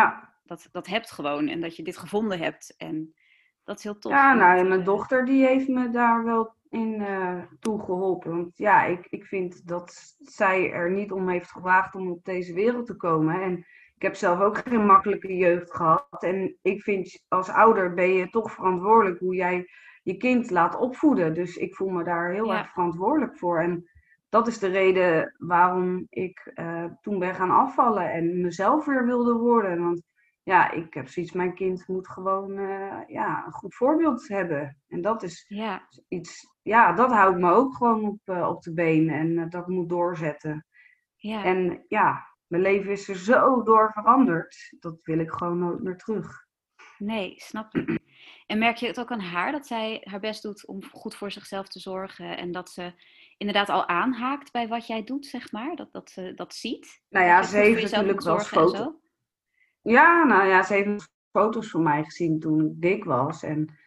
dat, 0.45 0.69
dat 0.73 0.87
hebt 0.87 1.11
gewoon 1.11 1.49
en 1.49 1.61
dat 1.61 1.77
je 1.77 1.83
dit 1.83 1.97
gevonden 1.97 2.39
hebt. 2.39 2.75
En 2.77 3.15
dat 3.65 3.79
is 3.79 3.85
heel 3.85 3.99
tof. 3.99 4.13
Ja, 4.13 4.35
nou, 4.35 4.59
en 4.59 4.69
mijn 4.69 4.85
dochter 4.85 5.25
die 5.25 5.47
heeft 5.47 5.69
me 5.69 5.91
daar 5.91 6.25
wel 6.25 6.55
in 6.71 7.01
uh, 7.01 7.43
toegeholpen. 7.61 8.31
Want 8.31 8.57
ja, 8.57 8.85
ik, 8.85 9.07
ik 9.11 9.25
vind 9.25 9.67
dat 9.67 10.17
zij 10.19 10.73
er 10.73 10.91
niet 10.91 11.13
om 11.13 11.29
heeft 11.29 11.51
gevraagd 11.51 11.95
om 11.95 12.11
op 12.11 12.25
deze 12.25 12.55
wereld 12.55 12.87
te 12.87 12.97
komen. 12.97 13.43
En 13.43 13.59
ik 13.95 14.03
heb 14.03 14.15
zelf 14.15 14.41
ook 14.41 14.59
geen 14.59 14.87
makkelijke 14.87 15.37
jeugd 15.37 15.75
gehad. 15.75 16.23
En 16.23 16.57
ik 16.63 16.83
vind 16.83 17.25
als 17.29 17.49
ouder 17.49 17.95
ben 17.95 18.13
je 18.13 18.31
toch 18.31 18.53
verantwoordelijk 18.53 19.21
hoe 19.21 19.35
jij 19.35 19.69
je 20.03 20.17
kind 20.17 20.51
laat 20.51 20.79
opvoeden. 20.79 21.35
Dus 21.35 21.57
ik 21.57 21.75
voel 21.75 21.89
me 21.89 22.05
daar 22.05 22.33
heel 22.33 22.55
erg 22.55 22.73
verantwoordelijk 22.73 23.39
voor. 23.39 23.61
En 23.61 23.91
dat 24.29 24.47
is 24.47 24.59
de 24.59 24.69
reden 24.69 25.35
waarom 25.39 26.07
ik 26.09 26.53
uh, 26.55 26.85
toen 27.01 27.19
ben 27.19 27.35
gaan 27.35 27.51
afvallen 27.51 28.13
en 28.13 28.41
mezelf 28.41 28.87
weer 28.87 29.07
wilde 29.07 29.35
worden. 29.35 29.83
Want 29.83 30.03
ja, 30.43 30.71
ik 30.71 30.95
heb 30.95 31.09
zoiets, 31.09 31.33
mijn 31.33 31.55
kind 31.55 31.89
moet 31.89 32.09
gewoon 32.09 32.59
uh, 32.59 32.97
ja, 33.07 33.47
een 33.47 33.53
goed 33.53 33.75
voorbeeld 33.75 34.29
hebben. 34.29 34.79
En 34.89 35.01
dat 35.01 35.23
is 35.23 35.45
ja. 35.49 35.89
iets, 36.09 36.59
ja, 36.63 36.93
dat 36.93 37.11
houdt 37.11 37.39
me 37.39 37.51
ook 37.51 37.75
gewoon 37.75 38.05
op, 38.05 38.21
uh, 38.25 38.49
op 38.49 38.63
de 38.63 38.73
been 38.73 39.09
en 39.09 39.51
dat 39.51 39.69
moet 39.69 39.89
doorzetten. 39.89 40.67
Ja. 41.17 41.45
En 41.45 41.85
ja, 41.89 42.27
mijn 42.47 42.63
leven 42.63 42.91
is 42.91 43.09
er 43.09 43.17
zo 43.17 43.63
door 43.63 43.93
veranderd. 43.93 44.77
Dat 44.79 45.03
wil 45.03 45.19
ik 45.19 45.31
gewoon 45.31 45.59
nooit 45.59 45.83
meer 45.83 45.97
terug. 45.97 46.49
Nee, 46.99 47.35
snap 47.37 47.75
ik. 47.75 47.99
En 48.47 48.59
merk 48.59 48.77
je 48.77 48.87
het 48.87 49.01
ook 49.01 49.11
aan 49.11 49.21
haar 49.21 49.53
dat 49.53 49.67
zij 49.67 50.01
haar 50.05 50.21
best 50.21 50.43
doet 50.43 50.67
om 50.67 50.85
goed 50.93 51.15
voor 51.15 51.31
zichzelf 51.31 51.69
te 51.69 51.79
zorgen 51.79 52.37
en 52.37 52.53
dat 52.53 52.71
ze 52.71 52.93
inderdaad 53.37 53.69
al 53.69 53.89
aanhaakt 53.89 54.53
bij 54.53 54.69
wat 54.69 54.87
jij 54.87 55.05
doet, 55.05 55.27
zeg 55.27 55.53
maar? 55.53 55.77
Dat, 55.77 55.93
dat 55.93 56.11
ze 56.11 56.33
dat 56.35 56.55
ziet? 56.55 57.03
Nou 57.09 57.27
ja, 57.27 57.43
ze 57.43 57.57
heeft 57.57 57.91
natuurlijk 57.91 58.23
wel 58.23 58.39
foto's. 58.39 58.93
Ja, 59.83 60.25
nou 60.25 60.49
ja, 60.49 60.63
ze 60.63 60.75
heeft 60.75 61.09
foto's 61.31 61.71
van 61.71 61.83
mij 61.83 62.05
gezien 62.05 62.41
toen 62.41 62.61
ik 62.61 62.81
dik 62.81 63.05
was. 63.05 63.43
En 63.43 63.79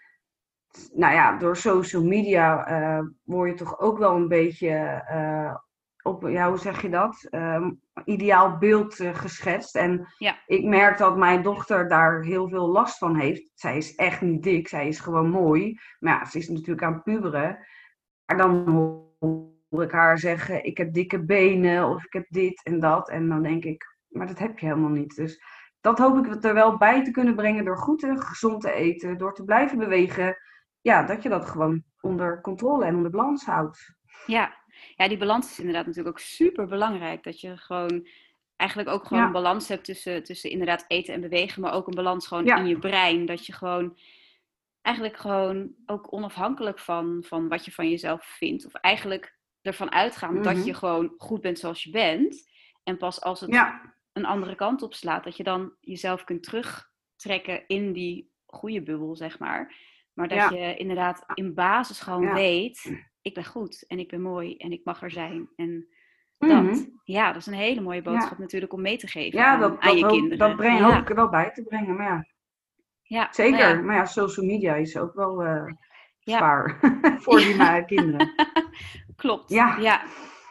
nou 0.94 1.14
ja, 1.14 1.38
door 1.38 1.58
social 1.58 2.04
media 2.04 2.72
uh, 2.72 3.08
word 3.24 3.50
je 3.50 3.56
toch 3.56 3.80
ook 3.80 3.98
wel 3.98 4.16
een 4.16 4.28
beetje 4.28 5.04
uh, 5.12 5.56
op, 6.04 6.28
ja, 6.28 6.50
hoe 6.50 6.58
zeg 6.58 6.82
je 6.82 6.90
dat? 6.90 7.28
Um, 7.32 7.82
ideaal 8.06 8.58
beeld 8.58 9.00
uh, 9.00 9.16
geschetst. 9.16 9.76
En 9.76 10.14
ja. 10.18 10.36
ik 10.46 10.64
merk 10.64 10.98
dat 10.98 11.18
mijn 11.18 11.42
dochter 11.42 11.88
daar 11.88 12.22
heel 12.22 12.50
veel 12.50 12.68
last 12.68 12.98
van 12.98 13.16
heeft. 13.16 13.50
Zij 13.54 13.78
is 13.78 13.96
echt 13.96 14.22
niet 14.22 14.44
dik, 14.44 14.68
zij 14.68 14.88
is 14.88 15.00
gewoon 15.00 15.30
mooi. 15.30 15.80
Maar 16.00 16.14
ja, 16.14 16.26
ze 16.26 16.38
is 16.38 16.50
natuurlijk 16.50 16.84
aan 16.84 16.94
het 16.94 17.04
puberen. 17.04 17.58
Maar 18.26 18.38
dan 18.38 18.68
hoor 19.20 19.84
ik 19.84 19.92
haar 19.92 20.20
zeggen, 20.20 20.64
ik 20.64 20.78
heb 20.78 20.94
dikke 20.94 21.26
benen 21.26 21.90
of 21.90 22.06
ik 22.06 22.14
heb 22.14 22.26
dit 22.30 22.64
en 22.64 22.80
dat. 22.80 23.10
En 23.10 23.30
dan 23.30 23.44
denk 23.44 23.64
ik, 23.64 23.98
maar 24.08 24.28
dat 24.28 24.40
heb 24.40 24.60
je 24.60 24.66
helemaal 24.66 24.90
niet. 24.90 25.16
Dus 25.16 25.44
dat 25.82 26.00
hoop 26.00 26.26
ik 26.26 26.44
er 26.44 26.54
wel 26.54 26.78
bij 26.78 27.04
te 27.04 27.12
kunnen 27.12 27.36
brengen 27.36 27.66
door 27.66 27.78
goed 27.78 28.04
en 28.04 28.22
gezond 28.22 28.62
te 28.62 28.72
eten, 28.72 29.18
door 29.18 29.34
te 29.34 29.44
blijven 29.44 29.78
bewegen. 29.78 30.38
Ja, 30.84 31.04
dat 31.06 31.24
je 31.24 31.30
dat 31.30 31.46
gewoon 31.46 31.84
onder 32.02 32.42
controle 32.42 32.86
en 32.86 32.96
onder 32.96 33.12
balans 33.12 33.46
houdt. 33.46 33.94
Ja, 34.26 34.54
ja, 34.96 35.08
die 35.08 35.18
balans 35.18 35.52
is 35.52 35.60
inderdaad 35.60 35.86
natuurlijk 35.86 36.16
ook 36.18 36.24
super 36.24 36.68
belangrijk. 36.68 37.24
Dat 37.24 37.42
je 37.42 37.58
gewoon 37.58 38.08
eigenlijk 38.56 38.90
ook 38.90 39.06
gewoon 39.06 39.24
een 39.24 39.32
balans 39.32 39.68
hebt 39.68 39.84
tussen, 39.86 40.24
tussen 40.24 40.50
inderdaad 40.50 40.86
eten 40.88 41.14
en 41.14 41.22
bewegen, 41.22 41.62
maar 41.62 41.74
ook 41.74 41.88
een 41.88 41.96
balans 41.96 42.28
gewoon 42.28 42.46
in 42.58 42.66
je 42.68 42.80
brein. 42.80 43.26
Dat 43.26 43.46
je 43.46 43.54
gewoon 43.54 43.98
eigenlijk 44.82 45.18
gewoon 45.18 45.74
ook 45.86 46.14
onafhankelijk 46.14 46.80
van, 46.80 47.24
van 47.28 47.48
wat 47.48 47.66
je 47.66 47.72
van 47.72 47.90
jezelf 47.90 48.26
vindt. 48.26 48.66
Of 48.66 48.74
eigenlijk 48.74 49.38
ervan 49.62 49.92
uitgaan 49.92 50.42
dat 50.42 50.56
Mhm. 50.56 50.66
je 50.66 50.74
gewoon 50.74 51.14
goed 51.18 51.42
bent 51.42 51.60
zoals 51.60 51.84
je 51.84 51.90
bent. 51.90 52.52
En 52.84 52.98
pas 52.98 53.22
als 53.22 53.40
het 53.40 53.50
Ja, 53.50 53.96
een 54.12 54.26
andere 54.26 54.56
kant 54.56 54.82
op 54.82 54.94
slaat, 54.94 55.24
dat 55.24 55.38
je 55.38 55.44
dan 55.44 55.74
jezelf 55.80 56.24
kunt 56.24 56.44
terugtrekken 56.44 57.64
in 57.68 57.94
die 57.94 58.32
goede 58.46 58.82
bubbel, 58.84 59.16
zeg 59.16 59.40
maar. 59.40 59.76
Maar 60.14 60.28
dat 60.28 60.38
Ja. 60.38 60.50
je 60.50 60.76
inderdaad 60.76 61.24
in 61.34 61.54
basis 61.54 62.00
gewoon 62.00 62.22
Ja. 62.24 62.34
weet, 62.34 63.04
ik 63.22 63.34
ben 63.34 63.46
goed 63.46 63.86
en 63.88 64.00
ik 64.00 64.08
ben 64.10 64.22
mooi 64.22 64.56
en 64.58 64.72
ik 64.72 64.82
mag 64.84 65.02
er 65.02 65.12
zijn. 65.12 65.50
En 65.56 65.88
Mhm. 66.38 66.66
dat, 66.66 66.88
ja, 67.04 67.28
dat 67.28 67.36
is 67.36 67.46
een 67.46 67.54
hele 67.54 67.82
mooie 67.82 68.02
boodschap 68.02 68.38
natuurlijk 68.38 68.74
om 68.74 68.82
mee 68.82 68.98
te 68.98 69.08
geven 69.08 69.40
ja 69.40 69.46
aan, 69.54 69.60
dat, 69.60 69.72
aan 69.72 69.78
dat, 69.90 69.98
je 69.98 70.04
hoop, 70.06 70.12
kinderen. 70.14 70.38
dat 70.38 70.56
breng, 70.56 70.78
ja. 70.80 70.84
hoop 70.92 71.02
ik 71.02 71.10
er 71.10 71.16
wel 71.16 71.30
bij 71.30 71.52
te 71.52 71.64
brengen. 71.64 71.96
Maar 71.96 72.06
ja, 72.08 72.26
Ja, 73.04 73.28
zeker. 73.32 73.60
nou 73.60 73.76
ja, 73.78 73.82
Maar 73.82 73.96
ja, 73.96 74.06
social 74.06 74.46
media 74.46 74.76
is 74.76 74.98
ook 74.98 75.14
wel 75.14 75.44
eh, 75.44 75.74
Ja. 76.20 76.38
zwaar 76.38 76.80
voor 77.24 77.38
die 77.40 77.56
ma- 77.56 77.82
kinderen. 77.82 78.34
klopt. 79.16 79.50
Ja. 79.50 79.78
Ja, 79.78 80.02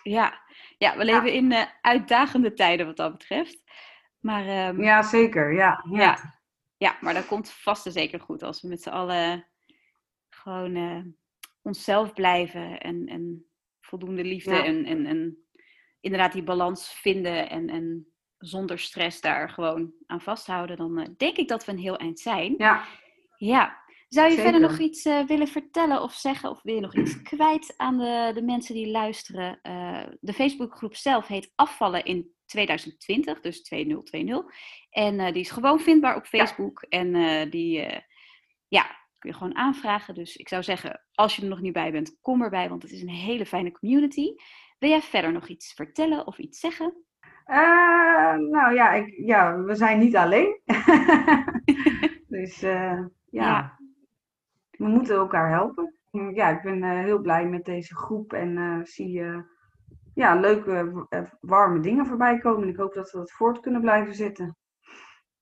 ja. 0.02 0.40
ja 0.78 0.96
we 0.96 1.04
leven 1.04 1.32
in 1.32 1.52
eh, 1.52 1.62
uitdagende 1.80 2.52
tijden 2.52 2.86
wat 2.86 2.96
dat 2.96 3.12
betreft. 3.12 3.62
Maar 4.20 4.46
ehm, 4.46 4.82
Ja, 4.82 5.02
zeker. 5.02 5.52
Ja, 5.54 5.84
ja. 5.90 5.98
Ja. 6.00 6.40
Ja, 6.76 6.96
maar 7.00 7.14
dat 7.14 7.26
komt 7.26 7.50
vast 7.50 7.86
en 7.86 7.92
zeker 7.92 8.20
goed 8.20 8.42
als 8.42 8.62
we 8.62 8.68
met 8.68 8.82
z'n 8.82 8.88
allen 8.88 9.48
gewoon 10.42 10.74
eh, 10.76 11.00
onszelf 11.62 12.12
blijven 12.12 12.80
en, 12.80 13.06
en 13.06 13.46
voldoende 13.80 14.24
liefde 14.24 14.54
Ja. 14.54 14.64
en, 14.64 14.84
en, 14.84 15.06
en 15.06 15.46
inderdaad 16.00 16.32
die 16.32 16.42
balans 16.42 16.92
vinden 16.92 17.50
en, 17.50 17.68
en 17.68 18.06
zonder 18.38 18.78
stress 18.78 19.20
daar 19.20 19.50
gewoon 19.50 19.92
aan 20.06 20.20
vasthouden, 20.20 20.76
dan 20.76 20.98
eh, 20.98 21.08
denk 21.16 21.36
ik 21.36 21.48
dat 21.48 21.64
we 21.64 21.72
een 21.72 21.78
heel 21.78 21.96
eind 21.96 22.20
zijn. 22.20 22.54
ja. 22.58 22.84
Ja. 23.36 23.80
Zou 24.08 24.30
je 24.30 24.36
verder 24.36 24.60
nog 24.60 24.78
iets 24.78 25.04
eh, 25.04 25.24
willen 25.26 25.48
vertellen 25.48 26.02
of 26.02 26.12
zeggen? 26.12 26.50
Of 26.50 26.62
wil 26.62 26.74
je 26.74 26.80
nog 26.80 26.94
iets 26.96 27.22
kwijt 27.22 27.74
aan 27.76 27.98
de, 27.98 28.30
de 28.34 28.42
mensen 28.42 28.74
die 28.74 28.90
luisteren? 28.90 29.58
De 30.20 30.32
Facebookgroep 30.32 30.94
zelf 30.96 31.26
heet 31.26 31.52
Afvallen 31.54 32.04
in 32.04 32.34
2020, 32.46 33.40
dus 33.40 33.62
2020. 33.62 34.42
En 34.90 35.32
die 35.32 35.42
is 35.42 35.50
gewoon 35.50 35.80
vindbaar 35.80 36.16
op 36.16 36.26
Ja. 36.26 36.38
Facebook. 36.38 36.82
En 36.88 37.50
die 37.50 37.86
ja, 38.68 39.01
kun 39.22 39.30
je 39.30 39.36
gewoon 39.36 39.56
aanvragen. 39.56 40.14
Dus 40.14 40.36
ik 40.36 40.48
zou 40.48 40.62
zeggen, 40.62 41.00
als 41.14 41.36
je 41.36 41.42
er 41.42 41.48
nog 41.48 41.60
niet 41.60 41.72
bij 41.72 41.92
bent, 41.92 42.18
kom 42.20 42.42
erbij, 42.42 42.68
want 42.68 42.82
het 42.82 42.92
is 42.92 43.02
een 43.02 43.08
hele 43.08 43.46
fijne 43.46 43.72
community. 43.72 44.34
Wil 44.78 44.90
jij 44.90 45.00
verder 45.00 45.32
nog 45.32 45.48
iets 45.48 45.72
vertellen 45.72 46.26
of 46.26 46.38
iets 46.38 46.60
zeggen? 46.60 47.04
Eh, 47.44 48.34
nou 48.34 48.74
ja, 48.74 48.92
ik, 48.92 49.14
ja, 49.26 49.62
we 49.62 49.74
zijn 49.74 49.98
niet 49.98 50.16
alleen. 50.16 50.60
dus 52.28 52.62
eh, 52.62 52.98
ja. 53.30 53.46
Ja. 53.46 53.78
we 54.70 54.86
moeten 54.86 55.16
elkaar 55.16 55.50
helpen. 55.50 55.94
Ja, 56.34 56.48
ik 56.48 56.62
ben 56.62 56.82
eh, 56.82 56.90
heel 56.90 57.20
blij 57.20 57.46
met 57.46 57.64
deze 57.64 57.96
groep 57.96 58.32
en 58.32 58.80
zie 58.86 59.24
ja, 60.14 60.34
leuke, 60.34 61.06
warme 61.40 61.80
dingen 61.80 62.06
voorbij 62.06 62.38
komen. 62.38 62.62
En 62.62 62.68
ik 62.68 62.76
hoop 62.76 62.94
dat 62.94 63.10
we 63.10 63.18
dat 63.18 63.32
voort 63.32 63.60
kunnen 63.60 63.80
blijven 63.80 64.14
zetten. 64.14 64.56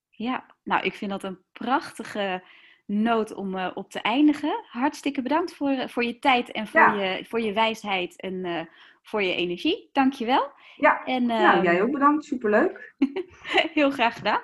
Ja, 0.09 0.45
nou, 0.63 0.83
ik 0.83 0.93
vind 0.93 1.11
dat 1.11 1.23
een 1.23 1.43
prachtige 1.51 2.43
noot 2.85 3.33
om 3.33 3.55
eh, 3.57 3.71
op 3.73 3.89
te 3.89 4.01
eindigen. 4.01 4.63
Hartstikke 4.67 5.21
bedankt 5.21 5.55
voor, 5.55 5.69
eh, 5.69 5.87
voor 5.87 6.03
je 6.03 6.19
tijd 6.19 6.51
en 6.51 6.67
voor, 6.67 6.79
Ja. 6.79 6.93
je, 6.93 7.25
voor 7.25 7.41
je 7.41 7.53
wijsheid 7.53 8.21
en 8.21 8.45
eh, 8.45 8.61
voor 9.01 9.23
je 9.23 9.35
energie. 9.35 9.89
Dank 9.93 10.13
je 10.13 10.25
wel. 10.25 10.51
Ja, 10.75 11.03
En, 11.03 11.25
nou, 11.25 11.55
ehm, 11.55 11.63
jij 11.63 11.81
ook 11.81 11.91
bedankt. 11.91 12.25
Superleuk. 12.25 12.93
Heel 13.73 13.91
graag 13.91 14.15
gedaan. 14.15 14.41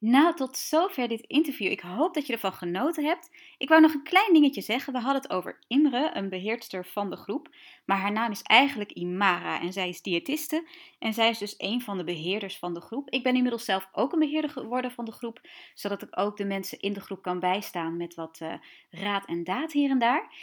Nou, 0.00 0.34
tot 0.34 0.56
zover 0.56 1.08
dit 1.08 1.20
interview. 1.26 1.70
Ik 1.70 1.80
hoop 1.80 2.14
dat 2.14 2.26
je 2.26 2.32
ervan 2.32 2.52
genoten 2.52 3.04
hebt. 3.04 3.30
Ik 3.58 3.68
wou 3.68 3.80
nog 3.80 3.94
een 3.94 4.02
klein 4.02 4.32
dingetje 4.32 4.60
zeggen. 4.60 4.92
We 4.92 4.98
hadden 4.98 5.22
het 5.22 5.30
over 5.30 5.58
Imre, 5.66 6.10
een 6.14 6.28
beheerster 6.28 6.86
van 6.86 7.10
de 7.10 7.16
groep. 7.16 7.48
Maar 7.84 7.98
haar 7.98 8.12
naam 8.12 8.30
is 8.30 8.42
eigenlijk 8.42 8.90
Imara 8.92 9.60
en 9.60 9.72
zij 9.72 9.88
is 9.88 10.02
diëtiste. 10.02 10.68
En 10.98 11.14
zij 11.14 11.30
is 11.30 11.38
dus 11.38 11.54
een 11.58 11.80
van 11.80 11.96
de 11.96 12.04
beheerders 12.04 12.58
van 12.58 12.74
de 12.74 12.80
groep. 12.80 13.10
Ik 13.10 13.22
ben 13.22 13.34
inmiddels 13.34 13.64
zelf 13.64 13.88
ook 13.92 14.12
een 14.12 14.18
beheerder 14.18 14.50
geworden 14.50 14.90
van 14.90 15.04
de 15.04 15.12
groep. 15.12 15.40
Zodat 15.74 16.02
ik 16.02 16.18
ook 16.18 16.36
de 16.36 16.44
mensen 16.44 16.80
in 16.80 16.92
de 16.92 17.00
groep 17.00 17.22
kan 17.22 17.40
bijstaan 17.40 17.96
met 17.96 18.14
wat 18.14 18.38
eh, 18.40 18.54
raad 18.90 19.26
en 19.26 19.44
daad 19.44 19.72
hier 19.72 19.90
en 19.90 19.98
daar. 19.98 20.34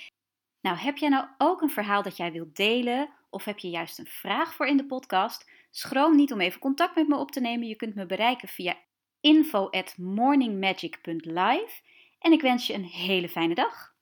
Nou, 0.61 0.77
heb 0.77 0.97
jij 0.97 1.09
nou 1.09 1.27
ook 1.37 1.61
een 1.61 1.69
verhaal 1.69 2.01
dat 2.01 2.17
jij 2.17 2.31
wilt 2.31 2.55
delen? 2.55 3.09
Of 3.29 3.43
heb 3.45 3.59
je 3.59 3.69
juist 3.69 3.99
een 3.99 4.07
vraag 4.07 4.53
voor 4.53 4.67
in 4.67 4.77
de 4.77 4.85
podcast? 4.85 5.49
Schroom 5.71 6.15
niet 6.15 6.33
om 6.33 6.41
even 6.41 6.59
contact 6.59 6.95
met 6.95 7.07
me 7.07 7.15
op 7.15 7.31
te 7.31 7.39
nemen. 7.39 7.67
Je 7.67 7.75
kunt 7.75 7.95
me 7.95 8.05
bereiken 8.05 8.47
via 8.47 8.77
info 9.27 9.69
at 9.69 9.93
morningmagic.live. 9.97 11.81
En 12.19 12.31
ik 12.31 12.41
wens 12.41 12.67
je 12.67 12.73
een 12.73 12.83
hele 12.83 13.29
fijne 13.29 13.55
dag. 13.55 13.95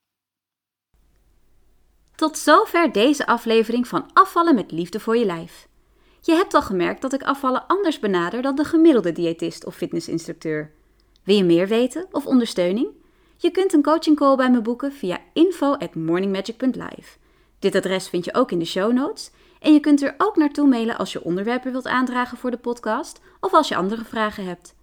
Tot 2.15 2.38
zover 2.38 2.91
deze 2.91 3.25
aflevering 3.25 3.88
van 3.88 4.09
Afvallen 4.13 4.55
met 4.55 4.71
Liefde 4.71 4.99
voor 4.99 5.17
je 5.17 5.25
Lijf. 5.25 5.67
Je 6.21 6.33
hebt 6.33 6.53
al 6.53 6.61
gemerkt 6.61 7.01
dat 7.01 7.13
ik 7.13 7.23
afvallen 7.23 7.67
anders 7.67 7.99
benader 7.99 8.41
dan 8.41 8.55
de 8.55 8.63
gemiddelde 8.63 9.11
diëtist 9.11 9.65
of 9.65 9.75
fitnessinstructeur. 9.75 10.71
Wil 11.23 11.35
je 11.35 11.43
meer 11.43 11.67
weten 11.67 12.07
of 12.11 12.25
ondersteuning? 12.25 12.88
Je 13.38 13.51
kunt 13.51 13.73
een 13.73 13.83
coaching 13.83 14.17
call 14.17 14.35
bij 14.35 14.51
me 14.51 14.61
boeken 14.61 14.91
via 14.91 15.19
info 15.33 15.73
at 15.73 15.95
morningmagic.live. 15.95 17.17
Dit 17.59 17.75
adres 17.75 18.09
vind 18.09 18.25
je 18.25 18.33
ook 18.33 18.51
in 18.51 18.59
de 18.59 18.65
show 18.65 18.93
notes. 18.93 19.31
En 19.59 19.73
je 19.73 19.79
kunt 19.79 20.01
er 20.01 20.15
ook 20.17 20.35
naartoe 20.35 20.67
mailen 20.67 20.97
als 20.97 21.11
je 21.11 21.23
onderwerpen 21.23 21.71
wilt 21.71 21.88
aandragen 21.88 22.38
voor 22.38 22.51
de 22.51 22.57
podcast 22.57 23.21
of 23.39 23.53
als 23.53 23.67
je 23.67 23.75
andere 23.75 24.03
vragen 24.03 24.45
hebt. 24.45 24.75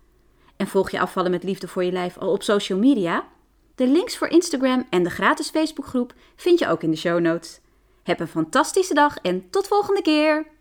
En 0.62 0.68
volg 0.68 0.90
je 0.90 1.00
afvallen 1.00 1.30
met 1.30 1.42
liefde 1.42 1.68
voor 1.68 1.84
je 1.84 1.92
lijf 1.92 2.18
al 2.18 2.32
op 2.32 2.42
social 2.42 2.78
media? 2.78 3.28
De 3.74 3.86
links 3.86 4.16
voor 4.16 4.28
Instagram 4.28 4.86
en 4.90 5.02
de 5.02 5.10
gratis 5.10 5.50
Facebookgroep 5.50 6.14
vind 6.36 6.58
je 6.58 6.68
ook 6.68 6.82
in 6.82 6.90
de 6.90 6.96
show 6.96 7.20
notes. 7.20 7.60
Heb 8.02 8.20
een 8.20 8.28
fantastische 8.28 8.94
dag 8.94 9.16
en 9.16 9.50
tot 9.50 9.66
volgende 9.66 10.02
keer! 10.02 10.51